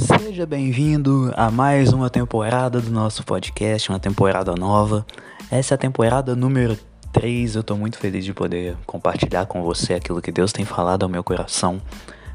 Seja 0.00 0.44
bem-vindo 0.44 1.32
a 1.36 1.50
mais 1.50 1.92
uma 1.92 2.10
temporada 2.10 2.80
do 2.80 2.90
nosso 2.90 3.24
podcast, 3.24 3.88
uma 3.88 3.98
temporada 3.98 4.54
nova. 4.54 5.06
Essa 5.50 5.74
é 5.74 5.76
a 5.76 5.78
temporada 5.78 6.36
número 6.36 6.78
3. 7.12 7.56
Eu 7.56 7.62
tô 7.62 7.76
muito 7.76 7.96
feliz 7.96 8.24
de 8.24 8.34
poder 8.34 8.76
compartilhar 8.84 9.46
com 9.46 9.62
você 9.62 9.94
aquilo 9.94 10.20
que 10.20 10.30
Deus 10.30 10.52
tem 10.52 10.64
falado 10.64 11.04
ao 11.04 11.08
meu 11.08 11.24
coração, 11.24 11.80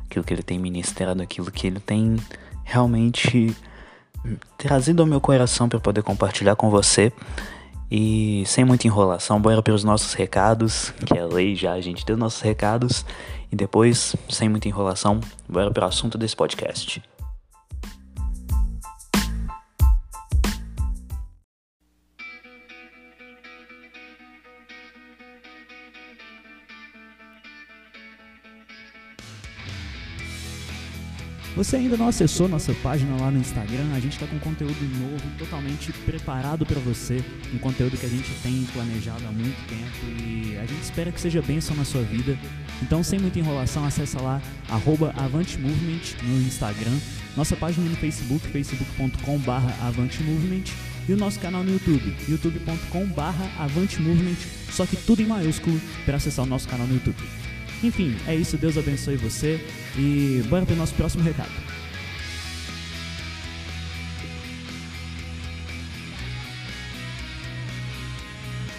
aquilo 0.06 0.26
que 0.26 0.34
Ele 0.34 0.42
tem 0.42 0.58
ministrado, 0.58 1.22
aquilo 1.22 1.52
que 1.52 1.68
Ele 1.68 1.80
tem 1.80 2.18
realmente 2.64 3.56
trazido 4.58 5.04
ao 5.04 5.08
meu 5.08 5.22
coração 5.22 5.70
para 5.70 5.80
poder 5.80 6.02
compartilhar 6.02 6.56
com 6.56 6.70
você. 6.70 7.14
E 7.92 8.44
sem 8.48 8.64
muita 8.64 8.88
enrolação, 8.88 9.40
bora 9.40 9.62
para 9.62 9.74
os 9.74 9.84
nossos 9.84 10.14
recados, 10.14 10.92
que 11.06 11.18
é 11.18 11.26
lei 11.26 11.56
já, 11.56 11.74
a 11.74 11.82
gente 11.82 12.06
deu 12.06 12.18
nossos 12.18 12.42
recados. 12.42 13.06
E 13.52 13.56
depois, 13.56 14.16
sem 14.30 14.50
muita 14.50 14.68
enrolação, 14.68 15.20
bora 15.48 15.70
para 15.70 15.86
o 15.86 15.90
assunto 15.90 16.18
desse 16.18 16.36
podcast. 16.36 17.04
Você 31.56 31.76
ainda 31.76 31.98
não 31.98 32.08
acessou 32.08 32.48
nossa 32.48 32.74
página 32.76 33.14
lá 33.20 33.30
no 33.30 33.38
Instagram? 33.38 33.92
A 33.94 34.00
gente 34.00 34.14
está 34.14 34.26
com 34.26 34.40
conteúdo 34.40 34.80
novo, 35.00 35.22
totalmente 35.38 35.92
preparado 36.06 36.66
para 36.66 36.80
você, 36.80 37.22
um 37.54 37.58
conteúdo 37.58 37.98
que 37.98 38.06
a 38.06 38.10
gente 38.10 38.32
tem 38.42 38.64
planejado 38.74 39.28
há 39.28 39.32
muito 39.32 39.58
tempo 39.68 40.06
e 40.18 40.58
a 40.58 40.66
gente 40.66 40.82
espera 40.82 41.12
que 41.12 41.20
seja 41.20 41.42
bênção 41.42 41.76
na 41.76 41.84
sua 41.84 42.04
vida. 42.04 42.40
Então, 42.82 43.04
sem 43.04 43.20
muita 43.20 43.38
enrolação, 43.38 43.84
acessa 43.84 44.22
lá 44.22 44.42
@avantemovement 44.70 46.00
no 46.24 46.42
Instagram, 46.48 46.98
nossa 47.36 47.58
página 47.58 47.90
no 47.90 47.98
Facebook, 47.98 48.48
facebook.com/avantemovement 48.48 50.64
e 51.10 51.14
o 51.14 51.18
nosso 51.18 51.38
canal 51.40 51.66
no 51.66 51.74
YouTube, 51.74 52.16
youtube.com/avantemovement, 52.30 54.38
só 54.72 54.86
que 54.86 54.96
tudo 54.96 55.22
em 55.22 55.26
maiúsculo 55.26 55.82
para 56.06 56.16
acessar 56.16 56.46
o 56.46 56.48
nosso 56.48 56.70
canal 56.70 56.88
no 56.88 56.94
YouTube. 56.94 57.22
Enfim, 57.84 58.16
é 58.28 58.36
isso. 58.36 58.58
Deus 58.58 58.78
abençoe 58.78 59.16
você. 59.18 59.60
E 59.98 60.44
bora 60.50 60.66
para 60.66 60.74
o 60.74 60.78
nosso 60.78 60.94
próximo 60.94 61.24
recado. 61.24 61.52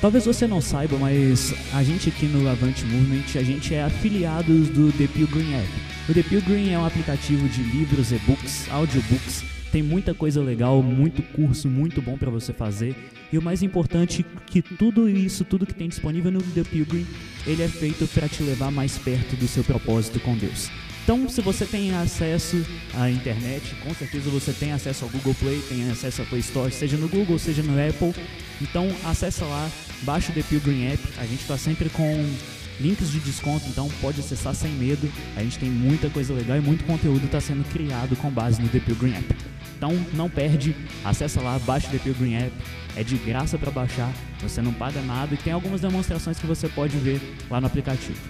Talvez 0.03 0.25
você 0.25 0.49
não 0.49 0.61
saiba, 0.61 0.99
mas 0.99 1.55
a 1.73 1.81
gente 1.85 2.09
aqui 2.09 2.27
no 2.27 2.49
Avante 2.49 2.85
Movement, 2.85 3.23
a 3.37 3.43
gente 3.43 3.73
é 3.73 3.85
afiliados 3.85 4.69
do 4.69 4.91
The 4.91 5.07
Pilgrim 5.07 5.55
App. 5.55 5.69
O 6.09 6.13
The 6.13 6.25
Pilgrim 6.25 6.73
é 6.73 6.79
um 6.79 6.85
aplicativo 6.85 7.49
de 7.49 7.63
livros, 7.63 8.11
e-books, 8.11 8.67
audiobooks, 8.69 9.45
tem 9.73 9.83
muita 9.83 10.13
coisa 10.13 10.43
legal, 10.43 10.83
muito 10.83 11.23
curso, 11.23 11.67
muito 11.67 12.03
bom 12.03 12.19
para 12.19 12.31
você 12.31 12.53
fazer. 12.53 12.95
E 13.33 13.39
o 13.39 13.43
mais 13.43 13.63
importante 13.63 14.25
que 14.47 14.61
tudo 14.61 15.09
isso, 15.09 15.47
tudo 15.47 15.65
que 15.65 15.75
tem 15.75 15.89
disponível 15.89 16.31
no 16.31 16.43
The 16.43 16.63
Pilgrim, 16.63 17.07
ele 17.47 17.63
é 17.63 17.69
feito 17.69 18.07
para 18.09 18.29
te 18.29 18.43
levar 18.43 18.71
mais 18.71 18.99
perto 18.99 19.35
do 19.35 19.49
seu 19.49 19.65
propósito 19.65 20.21
com 20.21 20.37
Deus. 20.37 20.71
Então, 21.03 21.27
se 21.29 21.41
você 21.41 21.65
tem 21.65 21.93
acesso 21.95 22.65
à 22.95 23.11
internet, 23.11 23.75
com 23.83 23.93
certeza 23.95 24.31
você 24.31 24.53
tem 24.53 24.73
acesso 24.73 25.05
ao 25.05 25.11
Google 25.11 25.35
Play, 25.35 25.61
tem 25.69 25.91
acesso 25.91 26.23
à 26.23 26.25
Play 26.27 26.41
Store, 26.41 26.71
seja 26.71 26.97
no 26.99 27.09
Google, 27.09 27.39
seja 27.39 27.63
no 27.63 27.73
Apple. 27.73 28.15
Então, 28.61 28.87
acessa 29.05 29.45
lá, 29.47 29.69
baixa 30.03 30.31
o 30.31 30.35
The 30.35 30.43
Pilgrim 30.43 30.85
App. 30.85 31.03
A 31.17 31.25
gente 31.25 31.41
está 31.41 31.57
sempre 31.57 31.89
com 31.89 32.31
links 32.79 33.11
de 33.11 33.19
desconto, 33.21 33.67
então 33.69 33.89
pode 34.01 34.21
acessar 34.21 34.55
sem 34.55 34.71
medo. 34.73 35.11
A 35.35 35.43
gente 35.43 35.59
tem 35.59 35.71
muita 35.71 36.11
coisa 36.11 36.35
legal 36.35 36.59
e 36.59 36.61
muito 36.61 36.85
conteúdo 36.85 37.25
está 37.25 37.41
sendo 37.41 37.65
criado 37.73 38.15
com 38.15 38.31
base 38.31 38.61
no 38.61 38.69
The 38.69 38.79
Pilgrim 38.79 39.15
App. 39.15 39.52
Então, 39.83 39.99
não 40.15 40.31
perde, 40.31 40.77
acessa 41.05 41.41
lá, 41.41 41.59
baixa 41.59 41.89
o 41.89 41.91
The 41.91 41.99
Pilgrim 41.99 42.35
App. 42.35 42.53
É 42.95 43.03
de 43.03 43.17
graça 43.17 43.59
para 43.59 43.69
baixar, 43.69 44.13
você 44.41 44.63
não 44.63 44.73
paga 44.73 45.03
nada 45.03 45.35
e 45.35 45.37
tem 45.37 45.53
algumas 45.53 45.81
demonstrações 45.81 46.39
que 46.39 46.47
você 46.47 46.69
pode 46.69 46.97
ver 46.99 47.21
lá 47.51 47.61
no 47.61 47.67
aplicativo. 47.67 48.21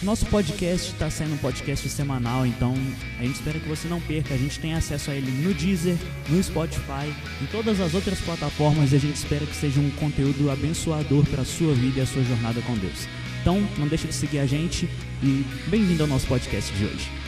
Nosso 0.00 0.26
podcast 0.26 0.92
está 0.92 1.10
sendo 1.10 1.34
um 1.34 1.38
podcast 1.38 1.88
semanal, 1.88 2.46
então 2.46 2.72
a 3.18 3.22
gente 3.24 3.34
espera 3.34 3.58
que 3.58 3.68
você 3.68 3.88
não 3.88 4.00
perca. 4.00 4.32
A 4.32 4.36
gente 4.36 4.60
tem 4.60 4.72
acesso 4.72 5.10
a 5.10 5.14
ele 5.14 5.28
no 5.42 5.52
Deezer, 5.52 5.96
no 6.28 6.40
Spotify, 6.40 7.12
em 7.42 7.46
todas 7.46 7.80
as 7.80 7.94
outras 7.94 8.20
plataformas 8.20 8.92
e 8.92 8.96
a 8.96 9.00
gente 9.00 9.16
espera 9.16 9.44
que 9.44 9.56
seja 9.56 9.80
um 9.80 9.90
conteúdo 9.90 10.52
abençoador 10.52 11.26
para 11.26 11.42
a 11.42 11.44
sua 11.44 11.74
vida 11.74 11.98
e 11.98 12.02
a 12.02 12.06
sua 12.06 12.22
jornada 12.22 12.60
com 12.60 12.74
Deus. 12.74 13.08
Então, 13.40 13.60
não 13.76 13.88
deixe 13.88 14.06
de 14.06 14.14
seguir 14.14 14.38
a 14.38 14.46
gente 14.46 14.88
e 15.20 15.44
bem-vindo 15.66 16.04
ao 16.04 16.08
nosso 16.08 16.28
podcast 16.28 16.72
de 16.74 16.84
hoje. 16.84 17.27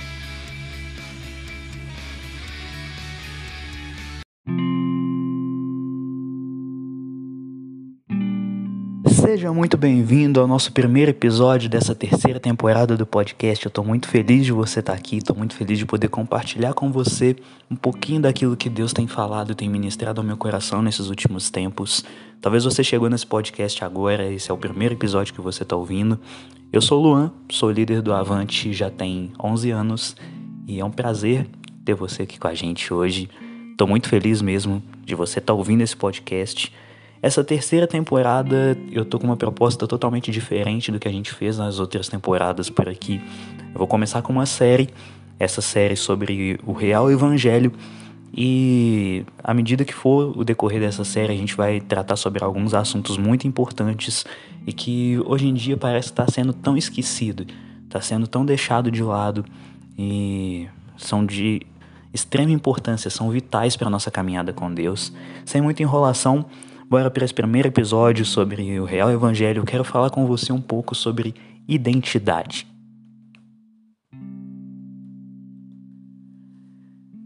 Seja 9.30 9.52
muito 9.52 9.76
bem-vindo 9.76 10.40
ao 10.40 10.46
nosso 10.48 10.72
primeiro 10.72 11.12
episódio 11.12 11.70
dessa 11.70 11.94
terceira 11.94 12.40
temporada 12.40 12.96
do 12.96 13.06
podcast. 13.06 13.64
Eu 13.64 13.68
estou 13.68 13.84
muito 13.84 14.08
feliz 14.08 14.44
de 14.44 14.50
você 14.50 14.80
estar 14.80 14.90
tá 14.90 14.98
aqui, 14.98 15.18
estou 15.18 15.36
muito 15.36 15.54
feliz 15.54 15.78
de 15.78 15.86
poder 15.86 16.08
compartilhar 16.08 16.74
com 16.74 16.90
você 16.90 17.36
um 17.70 17.76
pouquinho 17.76 18.20
daquilo 18.22 18.56
que 18.56 18.68
Deus 18.68 18.92
tem 18.92 19.06
falado, 19.06 19.54
tem 19.54 19.68
ministrado 19.68 20.20
ao 20.20 20.26
meu 20.26 20.36
coração 20.36 20.82
nesses 20.82 21.08
últimos 21.08 21.48
tempos. 21.48 22.04
Talvez 22.40 22.64
você 22.64 22.82
chegou 22.82 23.08
nesse 23.08 23.24
podcast 23.24 23.84
agora, 23.84 24.28
esse 24.32 24.50
é 24.50 24.52
o 24.52 24.58
primeiro 24.58 24.94
episódio 24.96 25.32
que 25.32 25.40
você 25.40 25.62
está 25.62 25.76
ouvindo. 25.76 26.18
Eu 26.72 26.82
sou 26.82 26.98
o 26.98 27.02
Luan, 27.04 27.32
sou 27.52 27.70
líder 27.70 28.02
do 28.02 28.12
Avante 28.12 28.72
já 28.72 28.90
tem 28.90 29.30
11 29.40 29.70
anos 29.70 30.16
e 30.66 30.80
é 30.80 30.84
um 30.84 30.90
prazer 30.90 31.46
ter 31.84 31.94
você 31.94 32.24
aqui 32.24 32.36
com 32.36 32.48
a 32.48 32.54
gente 32.54 32.92
hoje. 32.92 33.30
Estou 33.70 33.86
muito 33.86 34.08
feliz 34.08 34.42
mesmo 34.42 34.82
de 35.04 35.14
você 35.14 35.38
estar 35.38 35.52
tá 35.52 35.56
ouvindo 35.56 35.82
esse 35.82 35.96
podcast. 35.96 36.72
Essa 37.22 37.44
terceira 37.44 37.86
temporada 37.86 38.78
eu 38.90 39.04
tô 39.04 39.18
com 39.18 39.26
uma 39.26 39.36
proposta 39.36 39.86
totalmente 39.86 40.30
diferente 40.30 40.90
do 40.90 40.98
que 40.98 41.06
a 41.06 41.12
gente 41.12 41.32
fez 41.32 41.58
nas 41.58 41.78
outras 41.78 42.08
temporadas 42.08 42.70
por 42.70 42.88
aqui. 42.88 43.20
Eu 43.72 43.78
vou 43.78 43.86
começar 43.86 44.22
com 44.22 44.32
uma 44.32 44.46
série, 44.46 44.88
essa 45.38 45.60
série 45.60 45.96
sobre 45.96 46.58
o 46.66 46.72
real 46.72 47.10
evangelho 47.10 47.72
e 48.32 49.24
à 49.42 49.52
medida 49.52 49.84
que 49.84 49.92
for 49.92 50.36
o 50.38 50.44
decorrer 50.44 50.80
dessa 50.80 51.04
série, 51.04 51.32
a 51.32 51.36
gente 51.36 51.56
vai 51.56 51.80
tratar 51.80 52.16
sobre 52.16 52.42
alguns 52.42 52.74
assuntos 52.74 53.18
muito 53.18 53.46
importantes 53.46 54.24
e 54.66 54.72
que 54.72 55.20
hoje 55.26 55.46
em 55.46 55.54
dia 55.54 55.76
parece 55.76 56.08
estar 56.08 56.30
sendo 56.30 56.52
tão 56.52 56.76
esquecido, 56.76 57.44
está 57.84 58.00
sendo 58.00 58.26
tão 58.26 58.46
deixado 58.46 58.90
de 58.90 59.02
lado 59.02 59.44
e 59.98 60.68
são 60.96 61.26
de 61.26 61.62
extrema 62.14 62.52
importância, 62.52 63.10
são 63.10 63.30
vitais 63.30 63.76
para 63.76 63.88
a 63.88 63.90
nossa 63.90 64.10
caminhada 64.10 64.52
com 64.52 64.72
Deus. 64.72 65.12
Sem 65.44 65.60
muita 65.60 65.82
enrolação, 65.82 66.46
Bora 66.90 67.08
para 67.08 67.24
esse 67.24 67.32
primeiro 67.32 67.68
episódio 67.68 68.24
sobre 68.24 68.80
o 68.80 68.84
real 68.84 69.12
evangelho. 69.12 69.60
Eu 69.60 69.64
quero 69.64 69.84
falar 69.84 70.10
com 70.10 70.26
você 70.26 70.52
um 70.52 70.60
pouco 70.60 70.92
sobre 70.92 71.36
identidade. 71.68 72.66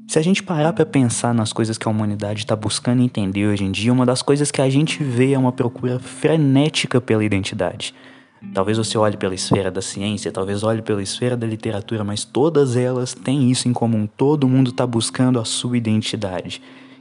Se 0.06 0.19
a 0.19 0.22
gente 0.22 0.42
parar 0.42 0.75
para 0.75 0.84
pensar 0.84 1.32
nas 1.32 1.50
coisas 1.50 1.78
que 1.78 1.88
a 1.88 1.91
humanidade 1.91 2.41
está 2.41 2.54
buscando 2.54 3.00
entender 3.00 3.47
hoje 3.47 3.64
em 3.64 3.72
dia, 3.72 3.91
uma 3.91 4.04
das 4.04 4.20
coisas 4.20 4.50
que 4.50 4.60
a 4.60 4.69
gente 4.69 5.02
vê 5.02 5.32
é 5.32 5.38
uma 5.38 5.50
procura 5.50 5.98
frenética 5.98 7.00
pela 7.00 7.25
identidade. 7.25 7.94
Talvez 8.52 8.76
você 8.76 8.98
olhe 8.98 9.16
pela 9.16 9.34
esfera 9.34 9.70
da 9.70 9.81
ciência, 9.81 10.31
talvez 10.31 10.62
olhe 10.62 10.82
pela 10.82 11.02
esfera 11.02 11.38
da 11.38 11.46
literatura, 11.46 12.04
mas 12.04 12.22
todas 12.22 12.76
elas 12.76 13.14
têm 13.14 13.50
isso 13.50 13.66
em 13.66 13.72
comum. 13.72 14.06
Todo 14.06 14.46
mundo 14.46 14.72
está 14.72 14.86
buscando 14.86 15.41
a 15.41 15.44
sua 15.46 15.78
identidade. 15.78 16.61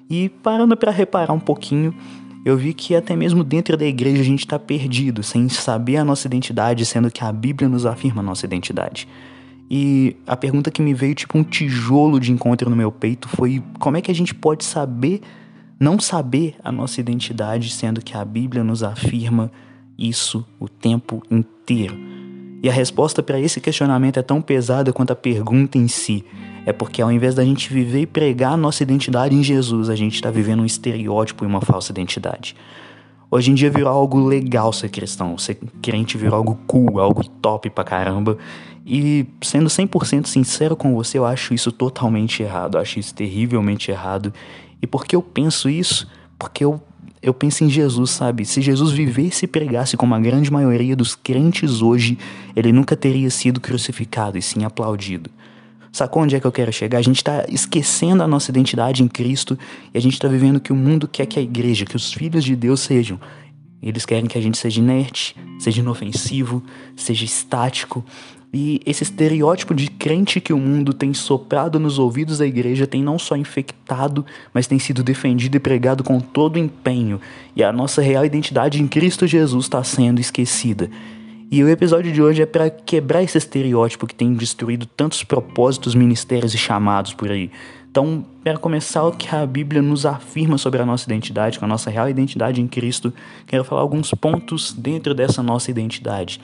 E 0.09 0.29
parando 0.29 0.77
para 0.77 0.91
reparar 0.91 1.33
um 1.33 1.39
pouquinho, 1.39 1.93
eu 2.45 2.57
vi 2.57 2.73
que 2.73 2.95
até 2.95 3.15
mesmo 3.15 3.43
dentro 3.43 3.77
da 3.77 3.85
igreja 3.85 4.21
a 4.21 4.25
gente 4.25 4.39
está 4.39 4.59
perdido, 4.59 5.23
sem 5.23 5.47
saber 5.47 5.97
a 5.97 6.05
nossa 6.05 6.27
identidade, 6.27 6.85
sendo 6.85 7.09
que 7.09 7.23
a 7.23 7.31
Bíblia 7.31 7.69
nos 7.69 7.85
afirma 7.85 8.21
a 8.21 8.25
nossa 8.25 8.45
identidade. 8.45 9.07
E 9.69 10.17
a 10.27 10.35
pergunta 10.35 10.69
que 10.69 10.81
me 10.81 10.93
veio 10.93 11.15
tipo 11.15 11.37
um 11.37 11.43
tijolo 11.43 12.19
de 12.19 12.31
encontro 12.31 12.69
no 12.69 12.75
meu 12.75 12.91
peito 12.91 13.29
foi 13.29 13.63
como 13.79 13.97
é 13.97 14.01
que 14.01 14.11
a 14.11 14.15
gente 14.15 14.35
pode 14.35 14.65
saber, 14.65 15.21
não 15.79 15.99
saber 15.99 16.55
a 16.63 16.71
nossa 16.71 16.99
identidade, 16.99 17.71
sendo 17.71 18.01
que 18.01 18.15
a 18.15 18.25
Bíblia 18.25 18.63
nos 18.63 18.83
afirma 18.83 19.49
isso 19.97 20.45
o 20.59 20.67
tempo 20.67 21.23
inteiro. 21.31 22.22
E 22.63 22.69
a 22.69 22.71
resposta 22.71 23.21
para 23.21 23.37
esse 23.37 23.59
questionamento 23.59 24.17
é 24.17 24.21
tão 24.21 24.41
pesada 24.41 24.93
quanto 24.93 25.11
a 25.11 25.15
pergunta 25.17 25.77
em 25.77 25.89
si. 25.89 26.23
É 26.65 26.71
porque 26.71 27.01
ao 27.01 27.11
invés 27.11 27.35
da 27.35 27.43
gente 27.43 27.71
viver 27.73 27.99
e 27.99 28.07
pregar 28.07 28.53
a 28.53 28.57
nossa 28.57 28.81
identidade 28.81 29.35
em 29.35 29.43
Jesus, 29.43 29.89
a 29.89 29.95
gente 29.95 30.15
está 30.15 30.31
vivendo 30.31 30.61
um 30.61 30.65
estereótipo 30.65 31.43
e 31.43 31.47
uma 31.47 31.59
falsa 31.59 31.91
identidade. 31.91 32.55
Hoje 33.29 33.51
em 33.51 33.53
dia 33.53 33.69
virou 33.69 33.89
algo 33.89 34.25
legal 34.25 34.71
ser 34.71 34.87
cristão, 34.87 35.37
ser 35.37 35.59
crente 35.81 36.17
virou 36.17 36.37
algo 36.37 36.57
cool, 36.65 37.01
algo 37.01 37.27
top 37.27 37.69
pra 37.69 37.83
caramba. 37.83 38.37
E 38.85 39.25
sendo 39.41 39.67
100% 39.67 40.27
sincero 40.27 40.75
com 40.77 40.93
você, 40.95 41.17
eu 41.17 41.25
acho 41.25 41.53
isso 41.53 41.69
totalmente 41.69 42.43
errado, 42.43 42.77
eu 42.77 42.81
acho 42.81 42.97
isso 42.97 43.13
terrivelmente 43.13 43.91
errado. 43.91 44.33
E 44.81 44.87
por 44.87 45.05
que 45.05 45.17
eu 45.17 45.21
penso 45.21 45.69
isso? 45.69 46.07
Porque 46.39 46.63
eu, 46.63 46.81
eu 47.23 47.33
penso 47.33 47.63
em 47.63 47.69
Jesus, 47.69 48.11
sabe? 48.11 48.43
Se 48.43 48.61
Jesus 48.61 48.91
vivesse 48.91 49.45
e 49.45 49.47
pregasse 49.47 49.95
como 49.95 50.13
a 50.13 50.19
grande 50.19 50.51
maioria 50.51 50.93
dos 50.93 51.15
crentes 51.15 51.81
hoje, 51.81 52.17
ele 52.53 52.73
nunca 52.73 52.97
teria 52.97 53.29
sido 53.29 53.61
crucificado 53.61 54.37
e 54.37 54.41
sim 54.41 54.65
aplaudido. 54.65 55.29
Sacou 55.89 56.23
onde 56.23 56.35
é 56.35 56.39
que 56.39 56.45
eu 56.45 56.51
quero 56.51 56.73
chegar? 56.73 56.97
A 56.97 57.01
gente 57.01 57.17
está 57.17 57.45
esquecendo 57.47 58.23
a 58.23 58.27
nossa 58.27 58.51
identidade 58.51 59.01
em 59.01 59.07
Cristo 59.07 59.57
e 59.93 59.97
a 59.97 60.01
gente 60.01 60.13
está 60.13 60.27
vivendo 60.27 60.59
que 60.59 60.73
o 60.73 60.75
mundo 60.75 61.07
quer 61.07 61.25
que 61.25 61.39
a 61.39 61.41
igreja, 61.41 61.85
que 61.85 61.95
os 61.95 62.11
filhos 62.11 62.43
de 62.43 62.57
Deus 62.57 62.81
sejam. 62.81 63.17
Eles 63.81 64.05
querem 64.05 64.25
que 64.25 64.37
a 64.37 64.41
gente 64.41 64.57
seja 64.57 64.81
inerte, 64.81 65.33
seja 65.59 65.79
inofensivo, 65.79 66.61
seja 66.95 67.23
estático. 67.23 68.03
E 68.53 68.79
esse 68.85 69.01
estereótipo 69.01 69.73
de 69.73 69.89
crente 69.89 70.39
que 70.39 70.53
o 70.53 70.59
mundo 70.59 70.93
tem 70.93 71.11
soprado 71.11 71.79
nos 71.79 71.97
ouvidos 71.97 72.37
da 72.37 72.45
igreja 72.45 72.85
tem 72.85 73.01
não 73.01 73.17
só 73.17 73.35
infectado, 73.35 74.23
mas 74.53 74.67
tem 74.67 74.77
sido 74.77 75.03
defendido 75.03 75.55
e 75.55 75.59
pregado 75.59 76.03
com 76.03 76.19
todo 76.19 76.59
empenho. 76.59 77.19
E 77.55 77.63
a 77.63 77.71
nossa 77.71 77.99
real 77.99 78.23
identidade 78.23 78.79
em 78.79 78.87
Cristo 78.87 79.25
Jesus 79.25 79.65
está 79.65 79.83
sendo 79.83 80.21
esquecida. 80.21 80.87
E 81.49 81.63
o 81.63 81.69
episódio 81.69 82.11
de 82.11 82.21
hoje 82.21 82.43
é 82.43 82.45
para 82.45 82.69
quebrar 82.69 83.23
esse 83.23 83.39
estereótipo 83.39 84.05
que 84.05 84.13
tem 84.13 84.33
destruído 84.33 84.85
tantos 84.85 85.23
propósitos, 85.23 85.95
ministérios 85.95 86.53
e 86.53 86.57
chamados 86.57 87.13
por 87.13 87.31
aí. 87.31 87.49
Então, 87.89 88.25
para 88.43 88.57
começar, 88.57 89.03
o 89.03 89.11
que 89.11 89.35
a 89.35 89.45
Bíblia 89.45 89.79
nos 89.79 90.03
afirma 90.03 90.57
sobre 90.57 90.81
a 90.81 90.85
nossa 90.85 91.05
identidade, 91.05 91.59
com 91.59 91.65
a 91.65 91.67
nossa 91.67 91.91
real 91.91 92.09
identidade 92.09 92.59
em 92.59 92.67
Cristo, 92.67 93.13
quero 93.45 93.63
falar 93.63 93.81
alguns 93.81 94.11
pontos 94.15 94.73
dentro 94.73 95.13
dessa 95.13 95.43
nossa 95.43 95.69
identidade. 95.69 96.41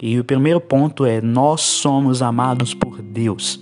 E 0.00 0.18
o 0.18 0.24
primeiro 0.24 0.60
ponto 0.60 1.04
é: 1.04 1.20
nós 1.20 1.60
somos 1.60 2.22
amados 2.22 2.74
por 2.74 3.02
Deus. 3.02 3.60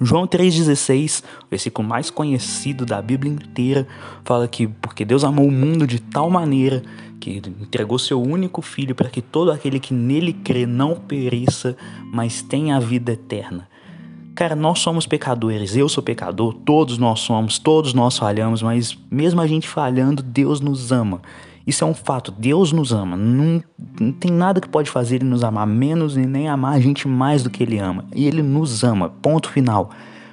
João 0.00 0.26
3,16, 0.26 1.22
o 1.44 1.50
versículo 1.50 1.86
mais 1.86 2.10
conhecido 2.10 2.84
da 2.84 3.00
Bíblia 3.00 3.32
inteira, 3.32 3.86
fala 4.24 4.48
que 4.48 4.66
porque 4.66 5.04
Deus 5.04 5.22
amou 5.22 5.46
o 5.46 5.52
mundo 5.52 5.86
de 5.86 6.00
tal 6.00 6.28
maneira 6.28 6.82
que 7.20 7.40
entregou 7.60 7.98
seu 8.00 8.20
único 8.20 8.60
filho 8.60 8.96
para 8.96 9.08
que 9.08 9.22
todo 9.22 9.52
aquele 9.52 9.78
que 9.78 9.94
nele 9.94 10.32
crê 10.32 10.66
não 10.66 10.96
pereça, 10.96 11.76
mas 12.12 12.42
tenha 12.42 12.76
a 12.76 12.80
vida 12.80 13.12
eterna. 13.12 13.68
Cara, 14.34 14.56
nós 14.56 14.80
somos 14.80 15.06
pecadores, 15.06 15.76
eu 15.76 15.88
sou 15.88 16.02
pecador, 16.02 16.54
todos 16.64 16.98
nós 16.98 17.20
somos, 17.20 17.58
todos 17.58 17.94
nós 17.94 18.18
falhamos, 18.18 18.60
mas 18.60 18.98
mesmo 19.10 19.40
a 19.40 19.46
gente 19.46 19.68
falhando, 19.68 20.22
Deus 20.22 20.60
nos 20.60 20.90
ama. 20.90 21.20
Isso 21.66 21.84
é 21.84 21.86
um 21.86 21.94
fato, 21.94 22.32
Deus 22.32 22.72
nos 22.72 22.92
ama. 22.92 23.16
Não, 23.16 23.62
não 24.00 24.12
tem 24.12 24.30
nada 24.30 24.60
que 24.60 24.68
pode 24.68 24.90
fazer 24.90 25.16
ele 25.16 25.24
nos 25.24 25.44
amar 25.44 25.66
menos 25.66 26.16
e 26.16 26.26
nem 26.26 26.48
amar 26.48 26.74
a 26.74 26.80
gente 26.80 27.06
mais 27.06 27.42
do 27.42 27.50
que 27.50 27.62
ele 27.62 27.78
ama. 27.78 28.04
E 28.14 28.26
ele 28.26 28.42
nos 28.42 28.82
ama, 28.82 29.08
ponto 29.08 29.48
final. 29.48 29.90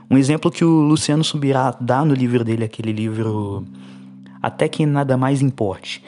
Um 0.09 0.17
exemplo 0.17 0.49
que 0.49 0.65
o 0.65 0.81
Luciano 0.81 1.23
Subirá 1.23 1.75
dá 1.79 2.03
no 2.03 2.15
livro 2.15 2.43
dele, 2.43 2.63
aquele 2.63 2.91
livro 2.91 3.63
Até 4.41 4.67
que 4.67 4.85
Nada 4.85 5.15
Mais 5.15 5.41
Importe. 5.41 6.03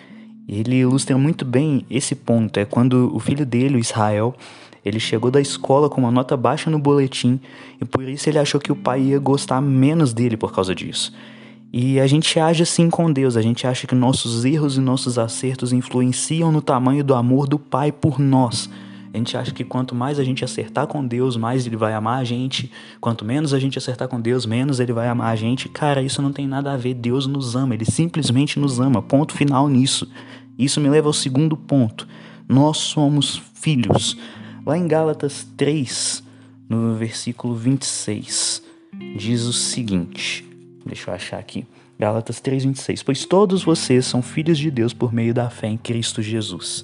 Ele 0.49 0.77
ilustra 0.77 1.17
muito 1.17 1.45
bem 1.45 1.85
esse 1.89 2.15
ponto. 2.15 2.57
É 2.57 2.65
quando 2.65 3.15
o 3.15 3.19
filho 3.19 3.45
dele, 3.45 3.75
o 3.75 3.79
Israel, 3.79 4.35
ele 4.83 4.99
chegou 4.99 5.29
da 5.29 5.39
escola 5.39 5.87
com 5.87 6.01
uma 6.01 6.11
nota 6.11 6.35
baixa 6.35 6.69
no 6.69 6.79
boletim 6.79 7.39
e 7.79 7.85
por 7.85 8.03
isso 8.03 8.27
ele 8.27 8.39
achou 8.39 8.59
que 8.59 8.71
o 8.71 8.75
pai 8.75 9.01
ia 9.01 9.19
gostar 9.19 9.61
menos 9.61 10.13
dele 10.13 10.35
por 10.35 10.51
causa 10.51 10.73
disso. 10.73 11.13
E 11.73 12.01
a 12.01 12.07
gente 12.07 12.37
age 12.37 12.63
assim 12.63 12.89
com 12.89 13.11
Deus, 13.11 13.37
a 13.37 13.41
gente 13.41 13.65
acha 13.65 13.87
que 13.87 13.95
nossos 13.95 14.43
erros 14.43 14.75
e 14.75 14.81
nossos 14.81 15.17
acertos 15.17 15.71
influenciam 15.71 16.51
no 16.51 16.61
tamanho 16.61 17.01
do 17.01 17.15
amor 17.15 17.47
do 17.47 17.57
Pai 17.57 17.93
por 17.93 18.19
nós. 18.19 18.69
A 19.13 19.17
gente 19.17 19.37
acha 19.37 19.51
que 19.51 19.63
quanto 19.63 19.95
mais 19.95 20.19
a 20.19 20.23
gente 20.23 20.43
acertar 20.43 20.87
com 20.87 21.05
Deus, 21.05 21.37
mais 21.37 21.65
ele 21.65 21.77
vai 21.77 21.93
amar 21.93 22.19
a 22.19 22.23
gente. 22.25 22.69
Quanto 22.99 23.23
menos 23.23 23.53
a 23.53 23.59
gente 23.59 23.77
acertar 23.77 24.07
com 24.09 24.19
Deus, 24.19 24.45
menos 24.45 24.79
ele 24.79 24.91
vai 24.91 25.07
amar 25.07 25.31
a 25.31 25.35
gente. 25.35 25.69
Cara, 25.69 26.01
isso 26.01 26.21
não 26.21 26.31
tem 26.31 26.47
nada 26.47 26.73
a 26.73 26.77
ver. 26.77 26.93
Deus 26.93 27.25
nos 27.25 27.55
ama, 27.55 27.73
ele 27.73 27.85
simplesmente 27.85 28.59
nos 28.59 28.79
ama. 28.79 29.01
Ponto 29.01 29.33
final 29.33 29.67
nisso. 29.67 30.09
Isso 30.57 30.79
me 30.79 30.89
leva 30.89 31.07
ao 31.07 31.13
segundo 31.13 31.55
ponto. 31.55 32.07
Nós 32.47 32.77
somos 32.77 33.41
filhos. 33.53 34.17
Lá 34.65 34.77
em 34.77 34.87
Gálatas 34.87 35.47
3, 35.57 36.23
no 36.69 36.95
versículo 36.95 37.55
26, 37.55 38.61
diz 39.17 39.43
o 39.43 39.53
seguinte: 39.53 40.50
Deixa 40.85 41.09
eu 41.09 41.15
achar 41.15 41.39
aqui. 41.39 41.65
Gálatas 41.99 42.39
3:26. 42.39 43.03
Pois 43.03 43.25
todos 43.25 43.63
vocês 43.63 44.05
são 44.05 44.21
filhos 44.21 44.57
de 44.57 44.71
Deus 44.71 44.93
por 44.93 45.13
meio 45.13 45.33
da 45.33 45.49
fé 45.49 45.67
em 45.67 45.77
Cristo 45.77 46.21
Jesus. 46.21 46.83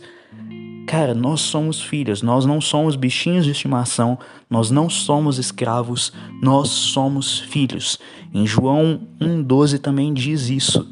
Cara, 0.87 1.13
nós 1.13 1.41
somos 1.41 1.81
filhos, 1.81 2.21
nós 2.21 2.45
não 2.45 2.61
somos 2.61 2.95
bichinhos 2.95 3.43
de 3.43 3.51
estimação, 3.51 4.17
nós 4.49 4.71
não 4.71 4.89
somos 4.89 5.37
escravos, 5.37 6.13
nós 6.41 6.69
somos 6.69 7.39
filhos. 7.39 7.99
Em 8.33 8.47
João 8.47 9.01
1,12 9.19 9.79
também 9.79 10.13
diz 10.13 10.49
isso. 10.49 10.87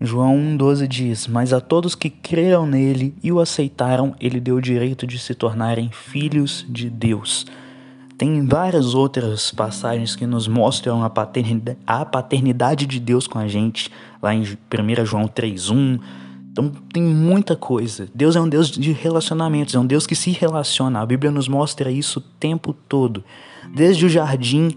João 0.00 0.36
1,12 0.36 0.88
diz: 0.88 1.26
Mas 1.28 1.52
a 1.52 1.60
todos 1.60 1.94
que 1.94 2.10
creram 2.10 2.66
nele 2.66 3.14
e 3.22 3.30
o 3.30 3.38
aceitaram, 3.38 4.14
ele 4.18 4.40
deu 4.40 4.56
o 4.56 4.62
direito 4.62 5.06
de 5.06 5.18
se 5.18 5.34
tornarem 5.34 5.88
filhos 5.92 6.66
de 6.68 6.90
Deus. 6.90 7.46
Tem 8.16 8.46
várias 8.46 8.94
outras 8.94 9.50
passagens 9.50 10.14
que 10.14 10.26
nos 10.26 10.46
mostram 10.46 11.02
a 11.02 11.10
paternidade, 11.10 11.78
a 11.86 12.04
paternidade 12.04 12.86
de 12.86 13.00
Deus 13.00 13.26
com 13.26 13.38
a 13.38 13.48
gente, 13.48 13.90
lá 14.22 14.32
em 14.32 14.42
1 14.42 15.04
João 15.04 15.26
3,1. 15.26 16.00
Então 16.52 16.70
tem 16.92 17.02
muita 17.02 17.56
coisa. 17.56 18.08
Deus 18.14 18.36
é 18.36 18.40
um 18.40 18.48
Deus 18.48 18.70
de 18.70 18.92
relacionamentos, 18.92 19.74
é 19.74 19.78
um 19.78 19.86
Deus 19.86 20.06
que 20.06 20.14
se 20.14 20.30
relaciona. 20.30 21.00
A 21.00 21.06
Bíblia 21.06 21.32
nos 21.32 21.48
mostra 21.48 21.90
isso 21.90 22.20
o 22.20 22.22
tempo 22.22 22.72
todo. 22.72 23.24
Desde 23.74 24.06
o 24.06 24.08
jardim 24.08 24.70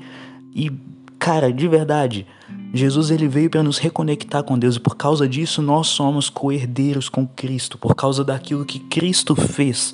e, 0.55 0.71
cara, 1.19 1.53
de 1.53 1.67
verdade, 1.67 2.25
Jesus 2.73 3.11
ele 3.11 3.27
veio 3.27 3.51
para 3.51 3.61
nos 3.61 3.77
reconectar 3.77 4.41
com 4.43 4.57
Deus 4.57 4.77
e 4.77 4.79
por 4.79 4.95
causa 4.95 5.29
disso 5.29 5.61
nós 5.61 5.87
somos 5.87 6.29
co-herdeiros 6.29 7.09
com 7.09 7.27
Cristo, 7.27 7.77
por 7.77 7.93
causa 7.93 8.23
daquilo 8.23 8.65
que 8.65 8.79
Cristo 8.79 9.35
fez. 9.35 9.93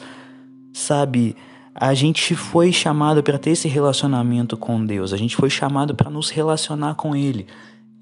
Sabe? 0.71 1.35
A 1.75 1.93
gente 1.93 2.35
foi 2.35 2.71
chamado 2.71 3.23
para 3.23 3.37
ter 3.37 3.51
esse 3.51 3.67
relacionamento 3.67 4.55
com 4.55 4.85
Deus, 4.85 5.11
a 5.11 5.17
gente 5.17 5.35
foi 5.35 5.49
chamado 5.49 5.95
para 5.95 6.09
nos 6.09 6.29
relacionar 6.29 6.95
com 6.95 7.15
Ele. 7.15 7.47